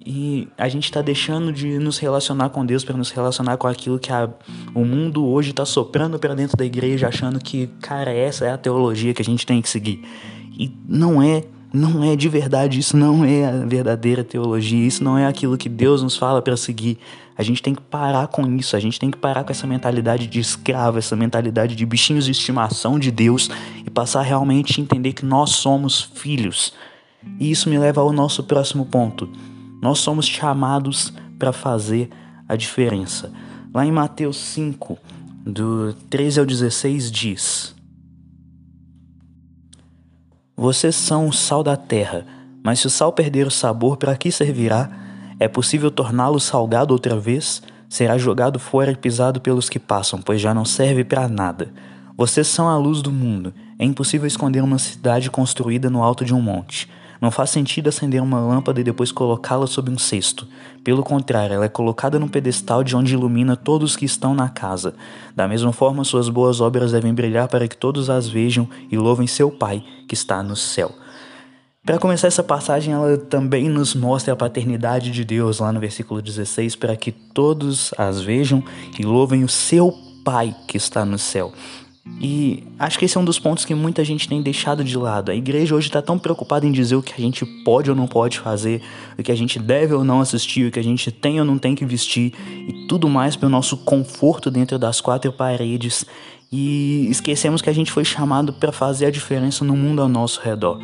E 0.03 0.47
a 0.57 0.68
gente 0.68 0.85
está 0.85 1.01
deixando 1.01 1.53
de 1.53 1.77
nos 1.77 2.00
relacionar 2.00 2.50
com 2.50 2.65
Deus 2.65 2.83
para 2.83 2.97
nos 2.97 3.12
relacionar 3.12 3.57
com 3.57 3.68
aquilo 3.68 4.00
que 4.00 4.12
a, 4.12 4.27
o 4.73 4.83
mundo 4.83 5.25
hoje 5.27 5.51
está 5.51 5.63
soprando 5.63 6.18
para 6.18 6.33
dentro 6.33 6.57
da 6.57 6.65
igreja, 6.65 7.07
achando 7.07 7.39
que, 7.39 7.68
cara, 7.79 8.12
essa 8.12 8.45
é 8.45 8.51
a 8.51 8.57
teologia 8.57 9.13
que 9.13 9.21
a 9.21 9.25
gente 9.25 9.45
tem 9.45 9.62
que 9.62 9.69
seguir. 9.69 10.03
E 10.57 10.75
não 10.88 11.21
é 11.21 11.44
não 11.73 12.03
é 12.03 12.15
de 12.15 12.27
verdade, 12.27 12.79
isso 12.79 12.97
não 12.97 13.23
é 13.23 13.45
a 13.45 13.65
verdadeira 13.65 14.23
teologia, 14.23 14.85
isso 14.85 15.03
não 15.03 15.17
é 15.17 15.25
aquilo 15.25 15.57
que 15.57 15.69
Deus 15.69 16.03
nos 16.03 16.17
fala 16.17 16.41
para 16.41 16.57
seguir. 16.57 16.98
A 17.38 17.43
gente 17.43 17.62
tem 17.62 17.74
que 17.74 17.81
parar 17.81 18.27
com 18.27 18.46
isso, 18.55 18.75
a 18.75 18.79
gente 18.79 19.00
tem 19.00 19.10
que 19.10 19.17
parar 19.17 19.43
com 19.43 19.51
essa 19.51 19.65
mentalidade 19.65 20.27
de 20.27 20.39
escravo, 20.39 20.98
essa 20.98 21.15
mentalidade 21.15 21.75
de 21.75 21.86
bichinhos 21.86 22.25
de 22.25 22.31
estimação 22.31 23.00
de 23.00 23.10
Deus 23.10 23.50
e 23.86 23.89
passar 23.89 24.22
realmente 24.22 24.79
a 24.79 24.84
entender 24.84 25.13
que 25.13 25.25
nós 25.25 25.51
somos 25.51 26.01
filhos. 26.13 26.74
E 27.39 27.50
isso 27.50 27.69
me 27.69 27.79
leva 27.79 28.01
ao 28.01 28.12
nosso 28.12 28.43
próximo 28.43 28.86
ponto. 28.86 29.29
Nós 29.81 30.00
somos 30.00 30.27
chamados 30.27 31.13
para 31.39 31.53
fazer 31.53 32.10
a 32.48 32.55
diferença. 32.55 33.31
Lá 33.74 33.86
em 33.86 33.91
Mateus 33.91 34.38
5, 34.38 34.98
do 35.46 35.93
13 36.10 36.41
ao 36.41 36.46
16, 36.46 37.12
diz. 37.12 37.80
Vocês 40.62 40.96
são 40.96 41.27
o 41.27 41.34
sal 41.34 41.63
da 41.63 41.75
terra, 41.75 42.24
mas 42.62 42.80
se 42.80 42.86
o 42.86 42.89
sal 42.91 43.12
perder 43.12 43.48
o 43.48 43.50
sabor, 43.50 43.98
para 43.98 44.15
que 44.15 44.32
servirá? 44.32 44.91
É 45.39 45.48
possível 45.48 45.89
torná-lo 45.89 46.39
salgado 46.39 46.94
outra 46.94 47.20
vez? 47.20 47.63
Será 47.89 48.15
jogado 48.15 48.60
fora 48.60 48.91
e 48.91 48.96
pisado 48.96 49.41
pelos 49.41 49.70
que 49.70 49.80
passam, 49.80 50.22
pois 50.22 50.39
já 50.39 50.53
não 50.53 50.63
serve 50.63 51.03
para 51.03 51.27
nada. 51.27 51.74
Vocês 52.15 52.46
são 52.46 52.70
a 52.70 52.77
luz 52.77 53.01
do 53.01 53.12
mundo. 53.12 53.51
É 53.80 53.86
impossível 53.86 54.27
esconder 54.27 54.63
uma 54.63 54.77
cidade 54.77 55.32
construída 55.32 55.89
no 55.89 56.03
alto 56.03 56.24
de 56.24 56.32
um 56.32 56.39
monte. 56.39 56.88
Não 57.22 57.30
faz 57.30 57.51
sentido 57.51 57.88
acender 57.88 58.20
uma 58.20 58.40
lâmpada 58.40 58.82
e 58.82 58.84
depois 58.84 59.12
colocá-la 59.12 59.68
sob 59.68 59.92
um 59.92 59.98
cesto. 59.98 60.48
Pelo 60.84 61.04
contrário, 61.04 61.54
ela 61.54 61.66
é 61.66 61.70
colocada 61.70 62.18
num 62.18 62.28
pedestal 62.28 62.84
de 62.84 62.96
onde 62.96 63.13
ilumina 63.13 63.56
todos 63.56 63.96
que 63.96 64.06
estão 64.06 64.34
na 64.34 64.50
casa. 64.50 64.96
Da 65.36 65.48
mesma 65.48 65.72
forma, 65.72 66.04
suas 66.04 66.28
boas 66.30 66.60
obras 66.60 66.94
devem 66.94 67.13
brilhar 67.13 67.48
para 67.48 67.68
que 67.68 67.78
todos 67.78 68.10
as 68.10 68.28
vejam 68.28 68.68
e 68.92 68.98
louvem 68.98 69.28
seu 69.28 69.51
Pai 69.51 69.84
que 70.08 70.16
está 70.16 70.42
no 70.42 70.56
céu. 70.56 70.92
Para 71.86 72.00
começar 72.00 72.28
essa 72.28 72.44
passagem, 72.44 72.94
ela 72.94 73.18
também 73.18 73.70
nos 73.70 73.94
mostra 73.94 74.34
a 74.34 74.36
paternidade 74.36 75.12
de 75.12 75.24
Deus 75.24 75.60
lá 75.60 75.72
no 75.72 75.80
versículo 75.80 76.22
16, 76.22 76.75
para 76.75 76.96
que 76.96 77.12
todos 77.12 77.94
as 78.00 78.20
vejam 78.20 78.63
e 78.98 79.04
louvem 79.04 79.44
o 79.44 79.50
seu 79.50 79.94
Pai 80.24 80.56
que 80.68 80.78
está 80.78 81.06
no 81.06 81.18
céu. 81.18 81.51
E 82.20 82.63
acho 82.79 82.98
que 82.98 83.05
esse 83.05 83.15
é 83.15 83.20
um 83.20 83.25
dos 83.25 83.38
pontos 83.38 83.63
que 83.63 83.75
muita 83.75 84.03
gente 84.03 84.27
tem 84.27 84.41
deixado 84.41 84.84
de 84.84 84.98
lado. 84.98 85.31
A 85.31 85.36
igreja 85.36 85.75
hoje 85.75 85.88
está 85.88 86.01
tão 86.01 86.17
preocupada 86.17 86.65
em 86.65 86.72
dizer 86.72 86.96
o 86.96 87.01
que 87.01 87.13
a 87.13 87.20
gente 87.20 87.46
pode 87.63 87.89
ou 87.89 87.96
não 87.96 88.08
pode 88.08 88.39
fazer, 88.39 88.81
o 89.17 89.24
que 89.24 89.31
a 89.31 89.36
gente 89.36 89.60
deve 89.60 89.93
ou 89.93 90.03
não 90.03 90.20
assistir, 90.20 90.67
o 90.67 90.72
que 90.72 90.79
a 90.79 90.84
gente 90.84 91.12
tem 91.12 91.39
ou 91.39 91.46
não 91.46 91.58
tem 91.58 91.75
que 91.75 91.86
vestir, 91.86 92.34
e 92.67 92.88
tudo 92.88 93.08
mais 93.08 93.36
pelo 93.36 93.51
nosso 93.51 93.77
conforto 93.77 94.50
dentro 94.50 94.79
das 94.79 95.00
quatro 95.00 95.31
paredes. 95.31 96.05
E 96.51 97.08
esquecemos 97.10 97.62
que 97.62 97.70
a 97.70 97.74
gente 97.74 97.91
foi 97.91 98.03
chamado 98.03 98.51
para 98.51 98.72
fazer 98.72 99.05
a 99.05 99.12
diferença 99.12 99.63
no 99.63 99.75
mundo 99.75 100.01
ao 100.01 100.10
nosso 100.10 100.41
redor. 100.41 100.81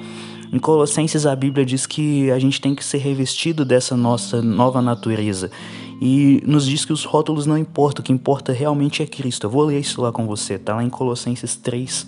Em 0.52 0.60
Colossenses, 0.60 1.26
a 1.26 1.36
Bíblia 1.36 1.66
diz 1.66 1.86
que 1.86 2.32
a 2.32 2.40
gente 2.40 2.62
tem 2.62 2.74
que 2.74 2.84
ser 2.84 3.00
revestido 3.00 3.66
dessa 3.66 3.98
nossa 3.98 4.42
nova 4.42 4.82
natureza. 4.82 5.52
E 6.00 6.42
nos 6.46 6.66
diz 6.66 6.86
que 6.86 6.94
os 6.94 7.04
rótulos 7.04 7.46
não 7.46 7.58
importam, 7.58 8.02
o 8.02 8.06
que 8.06 8.14
importa 8.14 8.54
realmente 8.54 9.02
é 9.02 9.08
Cristo. 9.08 9.46
Eu 9.46 9.52
vou 9.52 9.64
ler 9.64 9.80
isso 9.80 10.02
lá 10.02 10.12
com 10.12 10.26
você, 10.26 10.58
tá 10.58 10.76
lá 10.76 10.84
em 10.84 10.90
Colossenses 10.90 11.56
3, 11.56 12.08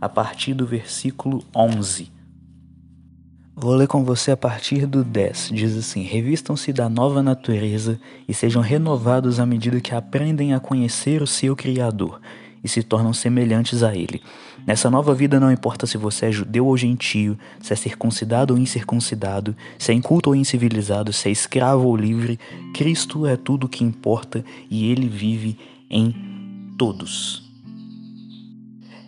a 0.00 0.08
partir 0.08 0.54
do 0.54 0.66
versículo 0.66 1.42
11. 1.54 2.10
Vou 3.54 3.74
ler 3.74 3.88
com 3.88 4.04
você 4.04 4.30
a 4.30 4.36
partir 4.36 4.86
do 4.86 5.02
10. 5.02 5.50
Diz 5.52 5.76
assim: 5.76 6.02
Revistam-se 6.02 6.72
da 6.72 6.88
nova 6.88 7.22
natureza 7.22 7.98
e 8.28 8.34
sejam 8.34 8.60
renovados 8.60 9.40
à 9.40 9.46
medida 9.46 9.80
que 9.80 9.94
aprendem 9.94 10.52
a 10.52 10.60
conhecer 10.60 11.22
o 11.22 11.26
seu 11.26 11.56
Criador 11.56 12.20
e 12.66 12.68
se 12.68 12.82
tornam 12.82 13.14
semelhantes 13.14 13.84
a 13.84 13.94
Ele. 13.94 14.20
Nessa 14.66 14.90
nova 14.90 15.14
vida 15.14 15.38
não 15.38 15.52
importa 15.52 15.86
se 15.86 15.96
você 15.96 16.26
é 16.26 16.32
judeu 16.32 16.66
ou 16.66 16.76
gentio, 16.76 17.38
se 17.60 17.72
é 17.72 17.76
circuncidado 17.76 18.52
ou 18.52 18.60
incircuncidado, 18.60 19.56
se 19.78 19.92
é 19.92 19.94
inculto 19.94 20.30
ou 20.30 20.36
incivilizado, 20.36 21.12
se 21.12 21.28
é 21.28 21.32
escravo 21.32 21.86
ou 21.86 21.96
livre, 21.96 22.38
Cristo 22.74 23.24
é 23.24 23.36
tudo 23.36 23.64
o 23.64 23.68
que 23.68 23.84
importa 23.84 24.44
e 24.68 24.90
Ele 24.90 25.08
vive 25.08 25.56
em 25.88 26.12
todos. 26.76 27.46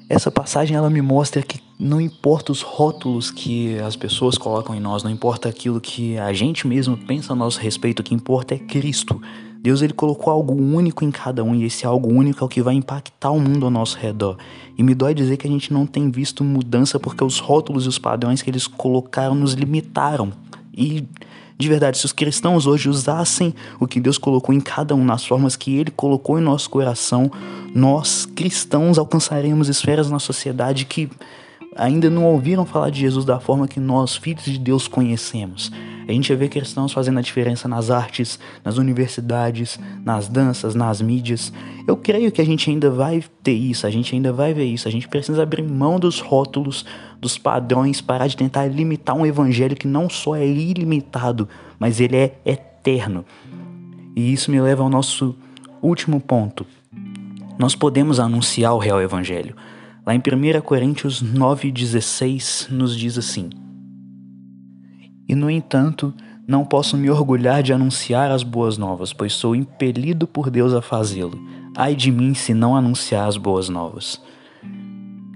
Essa 0.09 0.31
passagem 0.31 0.77
ela 0.77 0.89
me 0.89 1.03
mostra 1.03 1.43
que 1.43 1.61
não 1.79 2.01
importa 2.01 2.51
os 2.53 2.63
rótulos 2.63 3.31
que 3.31 3.79
as 3.81 3.95
pessoas 3.97 4.39
colocam 4.39 4.75
em 4.75 4.81
nós, 4.81 5.03
não 5.03 5.11
importa 5.11 5.49
aquilo 5.49 5.81
que 5.81 6.17
a 6.17 6.33
gente 6.33 6.67
mesmo 6.67 6.97
pensa 6.97 7.33
a 7.33 7.37
nosso 7.37 7.61
respeito, 7.61 8.01
o 8.01 8.03
que 8.03 8.15
importa 8.15 8.55
é 8.55 8.59
Cristo. 8.59 9.21
Deus 9.61 9.83
ele 9.83 9.93
colocou 9.93 10.33
algo 10.33 10.55
único 10.55 11.05
em 11.05 11.11
cada 11.11 11.43
um 11.43 11.55
e 11.55 11.65
esse 11.65 11.85
algo 11.85 12.09
único 12.09 12.43
é 12.43 12.47
o 12.47 12.49
que 12.49 12.63
vai 12.63 12.75
impactar 12.75 13.31
o 13.31 13.41
mundo 13.41 13.65
ao 13.67 13.71
nosso 13.71 13.99
redor. 13.99 14.37
E 14.77 14.83
me 14.83 14.95
dói 14.95 15.15
dizer 15.15 15.37
que 15.37 15.47
a 15.47 15.51
gente 15.51 15.73
não 15.73 15.85
tem 15.85 16.11
visto 16.11 16.45
mudança 16.45 16.99
porque 17.01 17.25
os 17.25 17.39
rótulos 17.39 17.85
e 17.85 17.89
os 17.89 17.99
padrões 17.99 18.41
que 18.41 18.51
eles 18.51 18.67
colocaram 18.67 19.35
nos 19.35 19.55
limitaram. 19.55 20.33
E 20.73 21.05
de 21.59 21.69
verdade, 21.69 21.99
se 21.99 22.05
os 22.05 22.13
cristãos 22.13 22.69
hoje 22.69 22.89
usassem 22.89 23.53
o 23.81 23.87
que 23.87 23.99
Deus 23.99 24.17
colocou 24.17 24.55
em 24.55 24.61
cada 24.61 24.95
um, 24.95 25.05
nas 25.05 25.25
formas 25.27 25.57
que 25.57 25.77
Ele 25.77 25.91
colocou 25.91 26.39
em 26.39 26.43
nosso 26.43 26.71
coração, 26.71 27.29
nós 27.75 28.27
cristãos 28.27 28.97
alcançaremos 28.97 29.69
esferas 29.69 30.09
na 30.09 30.21
sociedade 30.21 30.85
que 30.85 31.11
ainda 31.75 32.09
não 32.09 32.25
ouviram 32.27 32.65
falar 32.65 32.91
de 32.91 33.01
Jesus 33.01 33.25
da 33.25 33.41
forma 33.41 33.67
que 33.67 33.81
nós, 33.81 34.15
filhos 34.15 34.45
de 34.45 34.57
Deus, 34.57 34.87
conhecemos. 34.87 35.73
A 36.09 36.13
gente 36.13 36.35
vê 36.35 36.49
cristãos 36.49 36.91
fazendo 36.91 37.19
a 37.19 37.23
diferença 37.23 37.69
nas 37.69 37.91
artes, 37.91 38.39
nas 38.65 38.79
universidades, 38.79 39.79
nas 40.03 40.27
danças, 40.27 40.75
nas 40.75 41.03
mídias. 41.03 41.53
Eu 41.87 41.99
creio 41.99 42.33
que 42.33 42.41
a 42.41 42.45
gente 42.47 42.71
ainda 42.71 42.91
vai 42.91 43.23
ter 43.43 43.53
isso, 43.53 43.87
a 43.87 43.91
gente 43.91 44.15
ainda 44.15 44.33
vai 44.33 44.55
ver 44.55 44.65
isso. 44.65 44.89
A 44.89 44.91
gente 44.91 45.07
precisa 45.07 45.43
abrir 45.43 45.63
mão 45.63 46.01
dos 46.01 46.19
rótulos, 46.21 46.87
dos 47.21 47.37
padrões, 47.37 48.01
parar 48.01 48.27
de 48.27 48.39
tentar 48.39 48.67
limitar 48.69 49.15
um 49.15 49.27
evangelho 49.27 49.77
que 49.77 49.87
não 49.87 50.09
só 50.09 50.35
é 50.35 50.47
ilimitado, 50.47 51.47
mas 51.79 52.01
ele 52.01 52.17
é 52.17 52.39
eterno. 52.43 53.23
E 54.17 54.33
isso 54.33 54.51
me 54.51 54.59
leva 54.63 54.83
ao 54.83 54.89
nosso 54.89 55.37
último 55.83 56.23
ponto. 56.23 56.67
Nós 57.59 57.75
podemos 57.75 58.19
anunciar 58.19 58.73
o 58.73 58.79
real 58.79 59.03
evangelho. 59.03 59.55
Lá 60.07 60.15
em 60.15 60.21
1 60.21 60.63
Coríntios 60.63 61.23
9,16 61.23 62.71
nos 62.71 62.97
diz 62.97 63.19
assim: 63.19 63.51
e, 65.29 65.35
no 65.35 65.51
entanto, 65.51 66.15
não 66.47 66.65
posso 66.65 66.97
me 66.97 67.11
orgulhar 67.11 67.63
de 67.63 67.75
anunciar 67.75 68.31
as 68.31 68.43
boas 68.43 68.79
novas, 68.79 69.13
pois 69.13 69.35
sou 69.35 69.55
impelido 69.55 70.27
por 70.27 70.49
Deus 70.49 70.73
a 70.73 70.81
fazê-lo. 70.81 71.39
Ai 71.77 71.95
de 71.95 72.11
mim 72.11 72.33
se 72.33 72.55
não 72.55 72.75
anunciar 72.75 73.29
as 73.29 73.37
boas 73.37 73.69
novas. 73.69 74.21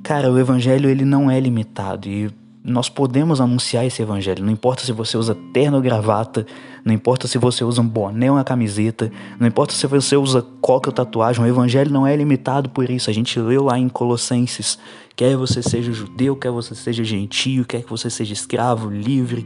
Cara, 0.02 0.32
o 0.32 0.38
evangelho 0.38 0.88
ele 0.88 1.04
não 1.04 1.30
é 1.30 1.38
limitado 1.38 2.08
e 2.08 2.30
nós 2.64 2.88
podemos 2.88 3.40
anunciar 3.40 3.84
esse 3.84 4.00
evangelho. 4.00 4.44
Não 4.44 4.52
importa 4.52 4.84
se 4.84 4.92
você 4.92 5.16
usa 5.16 5.37
terno 5.52 5.76
ou 5.76 5.82
gravata, 5.82 6.46
não 6.84 6.94
importa 6.94 7.28
se 7.28 7.37
você 7.37 7.62
usa 7.62 7.82
um 7.82 7.87
boné 7.87 8.30
ou 8.30 8.37
uma 8.37 8.44
camiseta, 8.44 9.11
não 9.38 9.46
importa 9.46 9.75
se 9.75 9.87
você 9.87 10.16
usa 10.16 10.42
qualquer 10.61 10.92
tatuagem, 10.92 11.44
o 11.44 11.46
evangelho 11.46 11.90
não 11.90 12.06
é 12.06 12.16
limitado 12.16 12.70
por 12.70 12.88
isso. 12.88 13.11
A 13.11 13.12
gente 13.12 13.38
leu 13.38 13.64
lá 13.64 13.78
em 13.78 13.88
Colossenses, 13.88 14.78
quer 15.14 15.37
você 15.37 15.62
seja 15.62 15.92
judeu, 15.92 16.37
quer 16.37 16.50
você 16.50 16.75
seja 16.75 17.04
gentio, 17.04 17.64
quer 17.64 17.82
que 17.82 17.90
você 17.90 18.08
seja 18.08 18.32
escravo, 18.32 18.88
livre, 18.88 19.44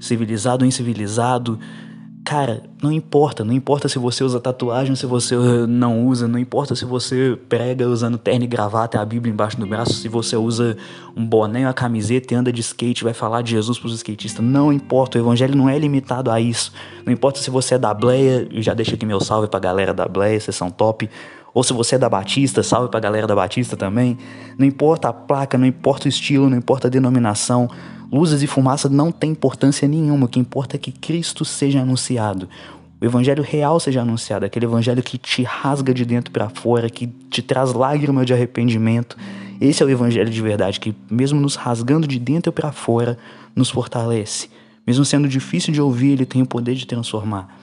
civilizado 0.00 0.64
ou 0.64 0.68
incivilizado. 0.68 1.58
Cara, 2.24 2.62
não 2.82 2.90
importa, 2.90 3.44
não 3.44 3.52
importa 3.52 3.86
se 3.86 3.98
você 3.98 4.24
usa 4.24 4.40
tatuagem, 4.40 4.96
se 4.96 5.04
você 5.04 5.36
não 5.68 6.06
usa, 6.06 6.26
não 6.26 6.38
importa 6.38 6.74
se 6.74 6.86
você 6.86 7.38
prega 7.50 7.86
usando 7.86 8.16
terno 8.16 8.44
e 8.44 8.46
gravata 8.46 8.96
e 8.96 9.00
a 9.00 9.04
Bíblia 9.04 9.30
embaixo 9.30 9.60
do 9.60 9.66
braço, 9.66 9.92
se 9.92 10.08
você 10.08 10.34
usa 10.34 10.74
um 11.14 11.26
boné 11.26 11.66
uma 11.66 11.74
camiseta 11.74 12.32
e 12.32 12.36
anda 12.36 12.50
de 12.50 12.62
skate, 12.62 13.04
vai 13.04 13.12
falar 13.12 13.42
de 13.42 13.50
Jesus 13.50 13.78
para 13.78 13.88
os 13.88 13.94
skatistas, 13.94 14.42
não 14.42 14.72
importa, 14.72 15.18
o 15.18 15.20
evangelho 15.20 15.54
não 15.54 15.68
é 15.68 15.78
limitado 15.78 16.30
a 16.30 16.40
isso. 16.40 16.72
Não 17.04 17.12
importa 17.12 17.40
se 17.40 17.50
você 17.50 17.74
é 17.74 17.78
da 17.78 17.92
Bleia, 17.92 18.48
já 18.52 18.72
deixa 18.72 18.94
aqui 18.94 19.04
meu 19.04 19.20
salve 19.20 19.46
pra 19.46 19.60
galera 19.60 19.92
da 19.92 20.08
Bleia, 20.08 20.40
vocês 20.40 20.56
são 20.56 20.70
top. 20.70 21.10
Ou 21.52 21.62
se 21.62 21.72
você 21.72 21.94
é 21.94 21.98
da 21.98 22.08
Batista, 22.08 22.62
salve 22.62 22.88
pra 22.88 22.98
galera 22.98 23.26
da 23.26 23.34
Batista 23.34 23.76
também. 23.76 24.18
Não 24.58 24.66
importa 24.66 25.08
a 25.08 25.12
placa, 25.12 25.56
não 25.56 25.66
importa 25.66 26.06
o 26.06 26.08
estilo, 26.08 26.50
não 26.50 26.56
importa 26.58 26.88
a 26.88 26.90
denominação. 26.90 27.70
Luzes 28.12 28.42
e 28.42 28.46
fumaça 28.46 28.88
não 28.88 29.10
tem 29.10 29.30
importância 29.30 29.88
nenhuma. 29.88 30.26
O 30.26 30.28
que 30.28 30.38
importa 30.38 30.76
é 30.76 30.78
que 30.78 30.92
Cristo 30.92 31.44
seja 31.44 31.80
anunciado. 31.80 32.48
O 33.00 33.04
evangelho 33.04 33.42
real 33.42 33.78
seja 33.78 34.02
anunciado, 34.02 34.46
aquele 34.46 34.66
evangelho 34.66 35.02
que 35.02 35.18
te 35.18 35.42
rasga 35.42 35.92
de 35.92 36.04
dentro 36.04 36.30
para 36.30 36.48
fora, 36.48 36.88
que 36.88 37.06
te 37.06 37.42
traz 37.42 37.72
lágrimas 37.72 38.24
de 38.24 38.32
arrependimento. 38.32 39.16
Esse 39.60 39.82
é 39.82 39.86
o 39.86 39.90
evangelho 39.90 40.30
de 40.30 40.40
verdade 40.40 40.80
que, 40.80 40.94
mesmo 41.10 41.40
nos 41.40 41.54
rasgando 41.54 42.06
de 42.06 42.18
dentro 42.18 42.52
para 42.52 42.72
fora, 42.72 43.18
nos 43.54 43.68
fortalece. 43.68 44.48
Mesmo 44.86 45.04
sendo 45.04 45.28
difícil 45.28 45.72
de 45.72 45.80
ouvir, 45.80 46.12
ele 46.12 46.26
tem 46.26 46.40
o 46.40 46.46
poder 46.46 46.74
de 46.74 46.86
transformar. 46.86 47.58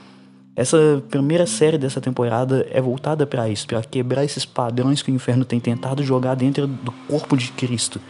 Essa 0.56 1.02
primeira 1.10 1.48
série 1.48 1.78
dessa 1.78 2.02
temporada 2.02 2.68
é 2.70 2.82
voltada 2.82 3.26
para 3.26 3.48
isso, 3.50 3.66
para 3.66 3.82
quebrar 3.82 4.24
esses 4.26 4.46
padrões 4.46 5.02
que 5.02 5.12
o 5.12 5.16
inferno 5.16 5.46
tem 5.46 5.60
tentado 5.60 6.04
jogar 6.04 6.36
dentro 6.36 6.68
do 6.68 6.92
corpo 7.08 7.38
de 7.38 7.52
Cristo 7.54 8.02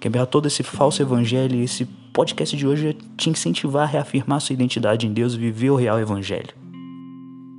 quebrar 0.00 0.26
todo 0.26 0.46
esse 0.46 0.62
falso 0.62 1.02
evangelho 1.02 1.56
e 1.56 1.62
esse 1.62 1.84
podcast 2.12 2.56
de 2.56 2.66
hoje 2.66 2.88
é 2.88 2.94
te 3.16 3.30
incentivar 3.30 3.82
a 3.84 3.86
reafirmar 3.86 4.40
sua 4.40 4.54
identidade 4.54 5.06
em 5.06 5.12
Deus 5.12 5.34
viver 5.34 5.70
o 5.70 5.76
real 5.76 6.00
evangelho. 6.00 6.60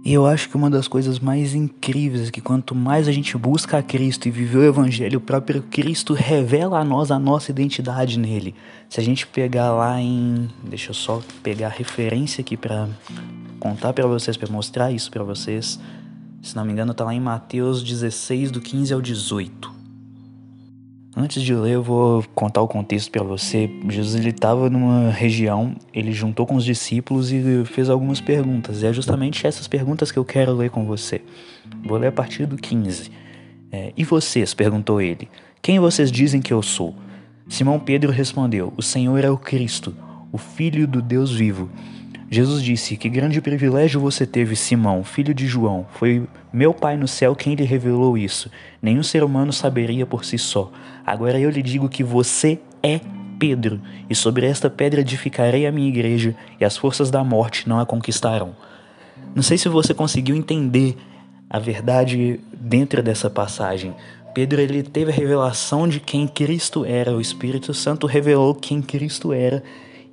E 0.04 0.14
eu 0.14 0.26
acho 0.26 0.50
que 0.50 0.56
uma 0.56 0.68
das 0.68 0.88
coisas 0.88 1.20
mais 1.20 1.54
incríveis 1.54 2.28
é 2.28 2.32
que 2.32 2.42
quanto 2.42 2.74
mais 2.74 3.08
a 3.08 3.12
gente 3.12 3.38
busca 3.38 3.78
a 3.78 3.84
Cristo 3.84 4.28
e 4.28 4.32
viver 4.32 4.58
o 4.58 4.64
Evangelho, 4.64 5.20
o 5.20 5.22
próprio 5.22 5.62
Cristo 5.62 6.16
revela 6.16 6.80
a 6.80 6.84
nós 6.84 7.12
a 7.12 7.20
nossa 7.20 7.52
identidade 7.52 8.18
nele. 8.18 8.56
Se 8.90 9.00
a 9.00 9.04
gente 9.04 9.28
pegar 9.28 9.72
lá 9.72 10.02
em. 10.02 10.50
Deixa 10.64 10.90
eu 10.90 10.96
só 10.96 11.22
pegar 11.44 11.68
a 11.68 11.70
referência 11.70 12.42
aqui 12.42 12.58
para 12.58 12.90
contar 13.60 13.94
para 13.94 14.08
vocês, 14.08 14.36
para 14.36 14.52
mostrar 14.52 14.92
isso 14.92 15.12
para 15.12 15.24
vocês. 15.24 15.80
Se 16.42 16.56
não 16.56 16.66
me 16.66 16.72
engano, 16.72 16.96
tá 16.96 17.06
lá 17.06 17.14
em 17.14 17.20
Mateus 17.20 17.84
16, 17.84 18.50
do 18.50 18.60
15 18.60 18.96
ao 18.96 19.02
18. 19.02 19.81
Antes 21.16 21.44
de 21.44 21.54
ler, 21.54 21.74
eu 21.74 21.84
vou 21.84 22.24
contar 22.34 22.62
o 22.62 22.68
contexto 22.68 23.12
para 23.12 23.22
você. 23.22 23.70
Jesus 23.90 24.26
estava 24.26 24.70
numa 24.70 25.10
região, 25.10 25.76
ele 25.94 26.14
juntou 26.14 26.46
com 26.46 26.56
os 26.56 26.64
discípulos 26.64 27.34
e 27.34 27.66
fez 27.66 27.90
algumas 27.90 28.22
perguntas. 28.22 28.82
E 28.82 28.86
é 28.86 28.94
justamente 28.94 29.46
essas 29.46 29.68
perguntas 29.68 30.10
que 30.10 30.18
eu 30.18 30.24
quero 30.24 30.54
ler 30.54 30.70
com 30.70 30.86
você. 30.86 31.22
Vou 31.84 31.98
ler 31.98 32.08
a 32.08 32.12
partir 32.12 32.46
do 32.46 32.56
15. 32.56 33.12
É, 33.72 33.92
e 33.98 34.06
vocês? 34.06 34.54
perguntou 34.54 35.02
ele. 35.02 35.28
Quem 35.62 35.80
vocês 35.80 36.10
dizem 36.12 36.42
que 36.42 36.54
eu 36.54 36.62
sou? 36.62 36.96
Simão 37.48 37.78
Pedro 37.78 38.12
respondeu: 38.12 38.74
O 38.78 38.82
Senhor 38.82 39.24
é 39.24 39.30
o 39.30 39.38
Cristo, 39.38 39.94
o 40.32 40.38
Filho 40.38 40.88
do 40.88 41.02
Deus 41.02 41.32
vivo. 41.32 41.70
Jesus 42.30 42.64
disse: 42.64 42.96
Que 42.96 43.10
grande 43.10 43.42
privilégio 43.42 44.00
você 44.00 44.26
teve, 44.26 44.56
Simão, 44.56 45.04
filho 45.04 45.34
de 45.34 45.46
João. 45.46 45.86
Foi 45.92 46.26
meu 46.52 46.74
Pai 46.74 46.98
no 46.98 47.08
céu 47.08 47.36
quem 47.36 47.56
lhe 47.56 47.64
revelou 47.64 48.18
isso. 48.18 48.50
Nenhum 48.82 49.04
ser 49.04 49.24
humano 49.24 49.54
saberia 49.54 50.06
por 50.06 50.26
si 50.26 50.38
só. 50.38 50.72
Agora 51.06 51.40
eu 51.40 51.50
lhe 51.50 51.62
digo 51.62 51.90
que 51.90 52.04
você 52.04 52.60
é 52.84 53.00
Pedro, 53.40 53.82
e 54.10 54.14
sobre 54.14 54.46
esta 54.46 54.70
pedra 54.70 55.02
edificarei 55.02 55.66
a 55.66 55.72
minha 55.72 55.88
igreja, 55.88 56.36
e 56.60 56.66
as 56.66 56.78
forças 56.78 57.10
da 57.10 57.24
morte 57.24 57.68
não 57.68 57.80
a 57.80 57.86
conquistarão. 57.86 58.56
Não 59.34 59.42
sei 59.42 59.58
se 59.58 59.68
você 59.68 59.94
conseguiu 59.94 60.36
entender 60.36 60.96
a 61.50 61.58
verdade 61.58 62.40
dentro 62.54 63.02
dessa 63.02 63.30
passagem. 63.30 63.96
Pedro 64.34 64.62
ele 64.62 64.84
teve 64.84 65.12
a 65.12 65.16
revelação 65.16 65.88
de 65.88 66.00
quem 66.00 66.28
Cristo 66.28 66.86
era, 66.86 67.16
o 67.16 67.22
Espírito 67.22 67.74
Santo 67.74 68.06
revelou 68.06 68.54
quem 68.54 68.82
Cristo 68.82 69.34
era, 69.34 69.64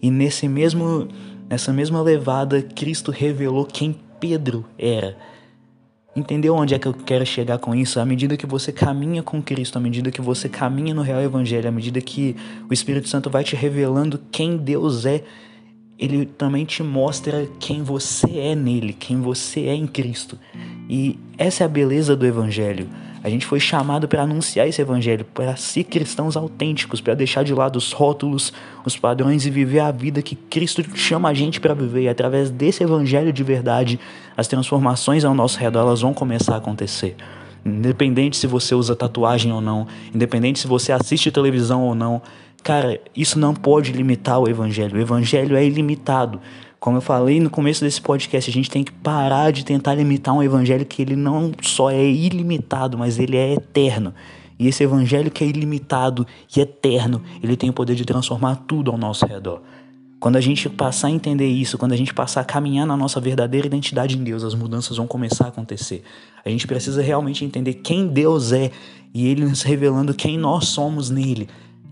e 0.00 0.10
nesse 0.10 0.48
mesmo 0.48 1.08
Nessa 1.48 1.72
mesma 1.72 2.02
levada, 2.02 2.60
Cristo 2.60 3.10
revelou 3.10 3.64
quem 3.64 3.96
Pedro 4.20 4.66
era. 4.78 5.16
Entendeu 6.16 6.54
onde 6.54 6.74
é 6.74 6.78
que 6.78 6.88
eu 6.88 6.94
quero 6.94 7.24
chegar 7.24 7.58
com 7.58 7.74
isso? 7.74 8.00
À 8.00 8.04
medida 8.04 8.36
que 8.36 8.46
você 8.46 8.72
caminha 8.72 9.22
com 9.22 9.42
Cristo, 9.42 9.76
à 9.76 9.80
medida 9.80 10.10
que 10.10 10.20
você 10.20 10.48
caminha 10.48 10.94
no 10.94 11.02
real 11.02 11.20
evangelho, 11.20 11.68
à 11.68 11.72
medida 11.72 12.00
que 12.00 12.34
o 12.68 12.72
Espírito 12.72 13.08
Santo 13.08 13.30
vai 13.30 13.44
te 13.44 13.54
revelando 13.54 14.20
quem 14.32 14.56
Deus 14.56 15.06
é, 15.06 15.22
ele 15.98 16.26
também 16.26 16.64
te 16.64 16.82
mostra 16.82 17.48
quem 17.58 17.82
você 17.82 18.38
é 18.38 18.54
nele, 18.54 18.92
quem 18.92 19.20
você 19.20 19.66
é 19.66 19.74
em 19.74 19.86
Cristo. 19.86 20.38
E 20.88 21.18
essa 21.36 21.64
é 21.64 21.66
a 21.66 21.68
beleza 21.68 22.16
do 22.16 22.24
evangelho. 22.24 22.88
A 23.22 23.28
gente 23.28 23.44
foi 23.44 23.58
chamado 23.58 24.06
para 24.06 24.22
anunciar 24.22 24.68
esse 24.68 24.80
evangelho, 24.80 25.24
para 25.24 25.56
ser 25.56 25.84
cristãos 25.84 26.36
autênticos, 26.36 27.00
para 27.00 27.14
deixar 27.14 27.42
de 27.42 27.52
lado 27.52 27.76
os 27.76 27.92
rótulos, 27.92 28.52
os 28.84 28.96
padrões 28.96 29.44
e 29.44 29.50
viver 29.50 29.80
a 29.80 29.90
vida 29.90 30.22
que 30.22 30.36
Cristo 30.36 30.84
chama 30.96 31.28
a 31.28 31.34
gente 31.34 31.60
para 31.60 31.74
viver. 31.74 32.02
E 32.02 32.08
através 32.08 32.50
desse 32.50 32.82
evangelho 32.82 33.32
de 33.32 33.42
verdade, 33.42 33.98
as 34.36 34.46
transformações 34.46 35.24
ao 35.24 35.34
nosso 35.34 35.58
redor 35.58 35.80
elas 35.80 36.00
vão 36.00 36.14
começar 36.14 36.54
a 36.54 36.58
acontecer. 36.58 37.16
Independente 37.64 38.36
se 38.36 38.46
você 38.46 38.74
usa 38.74 38.94
tatuagem 38.94 39.52
ou 39.52 39.60
não, 39.60 39.86
independente 40.14 40.60
se 40.60 40.66
você 40.66 40.92
assiste 40.92 41.30
televisão 41.30 41.82
ou 41.82 41.94
não, 41.94 42.22
cara, 42.62 43.00
isso 43.16 43.38
não 43.38 43.54
pode 43.54 43.92
limitar 43.92 44.38
o 44.38 44.48
evangelho. 44.48 44.96
O 44.96 45.00
evangelho 45.00 45.56
é 45.56 45.64
ilimitado. 45.64 46.40
Como 46.80 46.96
eu 46.96 47.00
falei 47.00 47.40
no 47.40 47.50
começo 47.50 47.84
desse 47.84 48.00
podcast, 48.00 48.48
a 48.48 48.52
gente 48.52 48.70
tem 48.70 48.84
que 48.84 48.92
parar 48.92 49.50
de 49.50 49.64
tentar 49.64 49.94
limitar 49.94 50.32
um 50.34 50.42
evangelho 50.42 50.86
que 50.86 51.02
ele 51.02 51.16
não 51.16 51.52
só 51.60 51.90
é 51.90 52.04
ilimitado, 52.04 52.96
mas 52.96 53.18
ele 53.18 53.36
é 53.36 53.54
eterno. 53.54 54.14
E 54.58 54.68
esse 54.68 54.84
evangelho 54.84 55.30
que 55.30 55.42
é 55.42 55.46
ilimitado 55.46 56.26
e 56.56 56.60
eterno, 56.60 57.20
ele 57.42 57.56
tem 57.56 57.70
o 57.70 57.72
poder 57.72 57.96
de 57.96 58.04
transformar 58.04 58.56
tudo 58.66 58.92
ao 58.92 58.98
nosso 58.98 59.26
redor. 59.26 59.60
Quando 60.20 60.36
a 60.36 60.40
gente 60.40 60.68
passar 60.68 61.08
a 61.08 61.10
entender 61.10 61.46
isso, 61.46 61.78
quando 61.78 61.92
a 61.92 61.96
gente 61.96 62.12
passar 62.12 62.40
a 62.40 62.44
caminhar 62.44 62.86
na 62.86 62.96
nossa 62.96 63.20
verdadeira 63.20 63.66
identidade 63.68 64.16
em 64.16 64.24
Deus, 64.24 64.42
as 64.42 64.54
mudanças 64.54 64.96
vão 64.96 65.06
começar 65.06 65.44
a 65.46 65.48
acontecer. 65.48 66.02
A 66.44 66.48
gente 66.48 66.66
precisa 66.66 67.00
realmente 67.02 67.44
entender 67.44 67.74
quem 67.74 68.06
Deus 68.08 68.52
é 68.52 68.70
e 69.14 69.28
Ele 69.28 69.44
nos 69.44 69.62
revelando 69.62 70.12
quem 70.12 70.36
nós 70.36 70.68
somos 70.68 71.08
nele. 71.08 71.48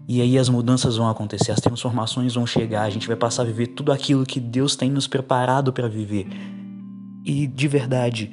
E 0.09 0.21
aí 0.21 0.39
as 0.39 0.49
mudanças 0.49 0.97
vão 0.97 1.09
acontecer, 1.09 1.51
as 1.51 1.61
transformações 1.61 2.35
vão 2.35 2.47
chegar, 2.47 2.83
a 2.83 2.91
gente 2.91 3.09
vai 3.09 3.17
passar 3.17 3.43
a 3.43 3.47
viver 3.47 3.69
tudo 3.69 3.91
aquilo 3.91 4.25
que 4.25 4.39
Deus 4.39 4.77
tem 4.77 4.91
nos 4.91 5.07
preparado 5.09 5.73
para 5.73 5.89
viver. 5.89 6.29
E 7.25 7.47
de 7.47 7.67
verdade, 7.67 8.31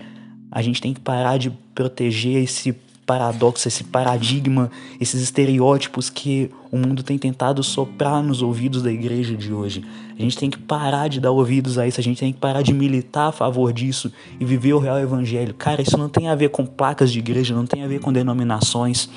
a 0.51 0.61
gente 0.61 0.79
tem 0.79 0.93
que 0.93 0.99
parar 0.99 1.37
de 1.37 1.49
proteger 1.73 2.43
esse 2.43 2.75
paradoxo, 3.05 3.67
esse 3.67 3.83
paradigma, 3.83 4.71
esses 4.99 5.21
estereótipos 5.21 6.09
que 6.09 6.49
o 6.71 6.77
mundo 6.77 7.03
tem 7.03 7.17
tentado 7.17 7.61
soprar 7.63 8.21
nos 8.23 8.41
ouvidos 8.41 8.81
da 8.81 8.91
igreja 8.91 9.35
de 9.35 9.51
hoje. 9.51 9.83
A 10.17 10.21
gente 10.21 10.37
tem 10.37 10.49
que 10.49 10.57
parar 10.57 11.07
de 11.07 11.19
dar 11.19 11.31
ouvidos 11.31 11.77
a 11.77 11.87
isso, 11.87 11.99
a 11.99 12.03
gente 12.03 12.19
tem 12.19 12.31
que 12.31 12.39
parar 12.39 12.61
de 12.61 12.73
militar 12.73 13.29
a 13.29 13.31
favor 13.31 13.73
disso 13.73 14.11
e 14.39 14.45
viver 14.45 14.73
o 14.73 14.79
real 14.79 14.99
evangelho. 14.99 15.53
Cara, 15.53 15.81
isso 15.81 15.97
não 15.97 16.07
tem 16.07 16.29
a 16.29 16.35
ver 16.35 16.49
com 16.49 16.65
placas 16.65 17.11
de 17.11 17.19
igreja, 17.19 17.53
não 17.53 17.65
tem 17.65 17.83
a 17.83 17.87
ver 17.87 17.99
com 17.99 18.13
denominações, 18.13 19.09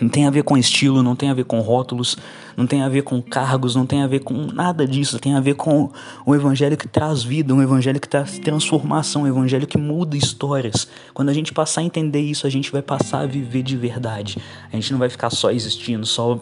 não 0.00 0.08
tem 0.08 0.26
a 0.26 0.30
ver 0.30 0.44
com 0.44 0.56
estilo, 0.56 1.02
não 1.02 1.16
tem 1.16 1.30
a 1.30 1.34
ver 1.34 1.44
com 1.44 1.60
rótulos, 1.60 2.16
não 2.56 2.66
tem 2.66 2.82
a 2.82 2.88
ver 2.88 3.02
com 3.02 3.20
cargos, 3.20 3.74
não 3.74 3.84
tem 3.84 4.02
a 4.02 4.06
ver 4.06 4.20
com 4.20 4.34
nada 4.52 4.86
disso. 4.86 5.18
Tem 5.18 5.34
a 5.34 5.40
ver 5.40 5.54
com 5.54 5.90
um 6.26 6.34
evangelho 6.34 6.76
que 6.76 6.86
traz 6.86 7.22
vida, 7.22 7.54
um 7.54 7.62
evangelho 7.62 8.00
que 8.00 8.08
traz 8.08 8.38
transformação, 8.38 9.22
um 9.22 9.26
evangelho 9.26 9.66
que 9.66 9.78
muda 9.78 10.16
histórias. 10.16 10.88
Quando 11.12 11.28
a 11.28 11.32
gente 11.32 11.52
passar 11.52 11.80
a 11.80 11.84
entender 11.84 12.20
isso, 12.20 12.46
a 12.46 12.50
gente 12.50 12.70
vai 12.70 12.82
passar 12.82 13.20
a 13.20 13.26
viver 13.26 13.62
de 13.62 13.76
verdade. 13.76 14.38
A 14.72 14.76
gente 14.76 14.92
não 14.92 14.98
vai 14.98 15.08
ficar 15.08 15.30
só 15.30 15.50
existindo, 15.50 16.06
só 16.06 16.40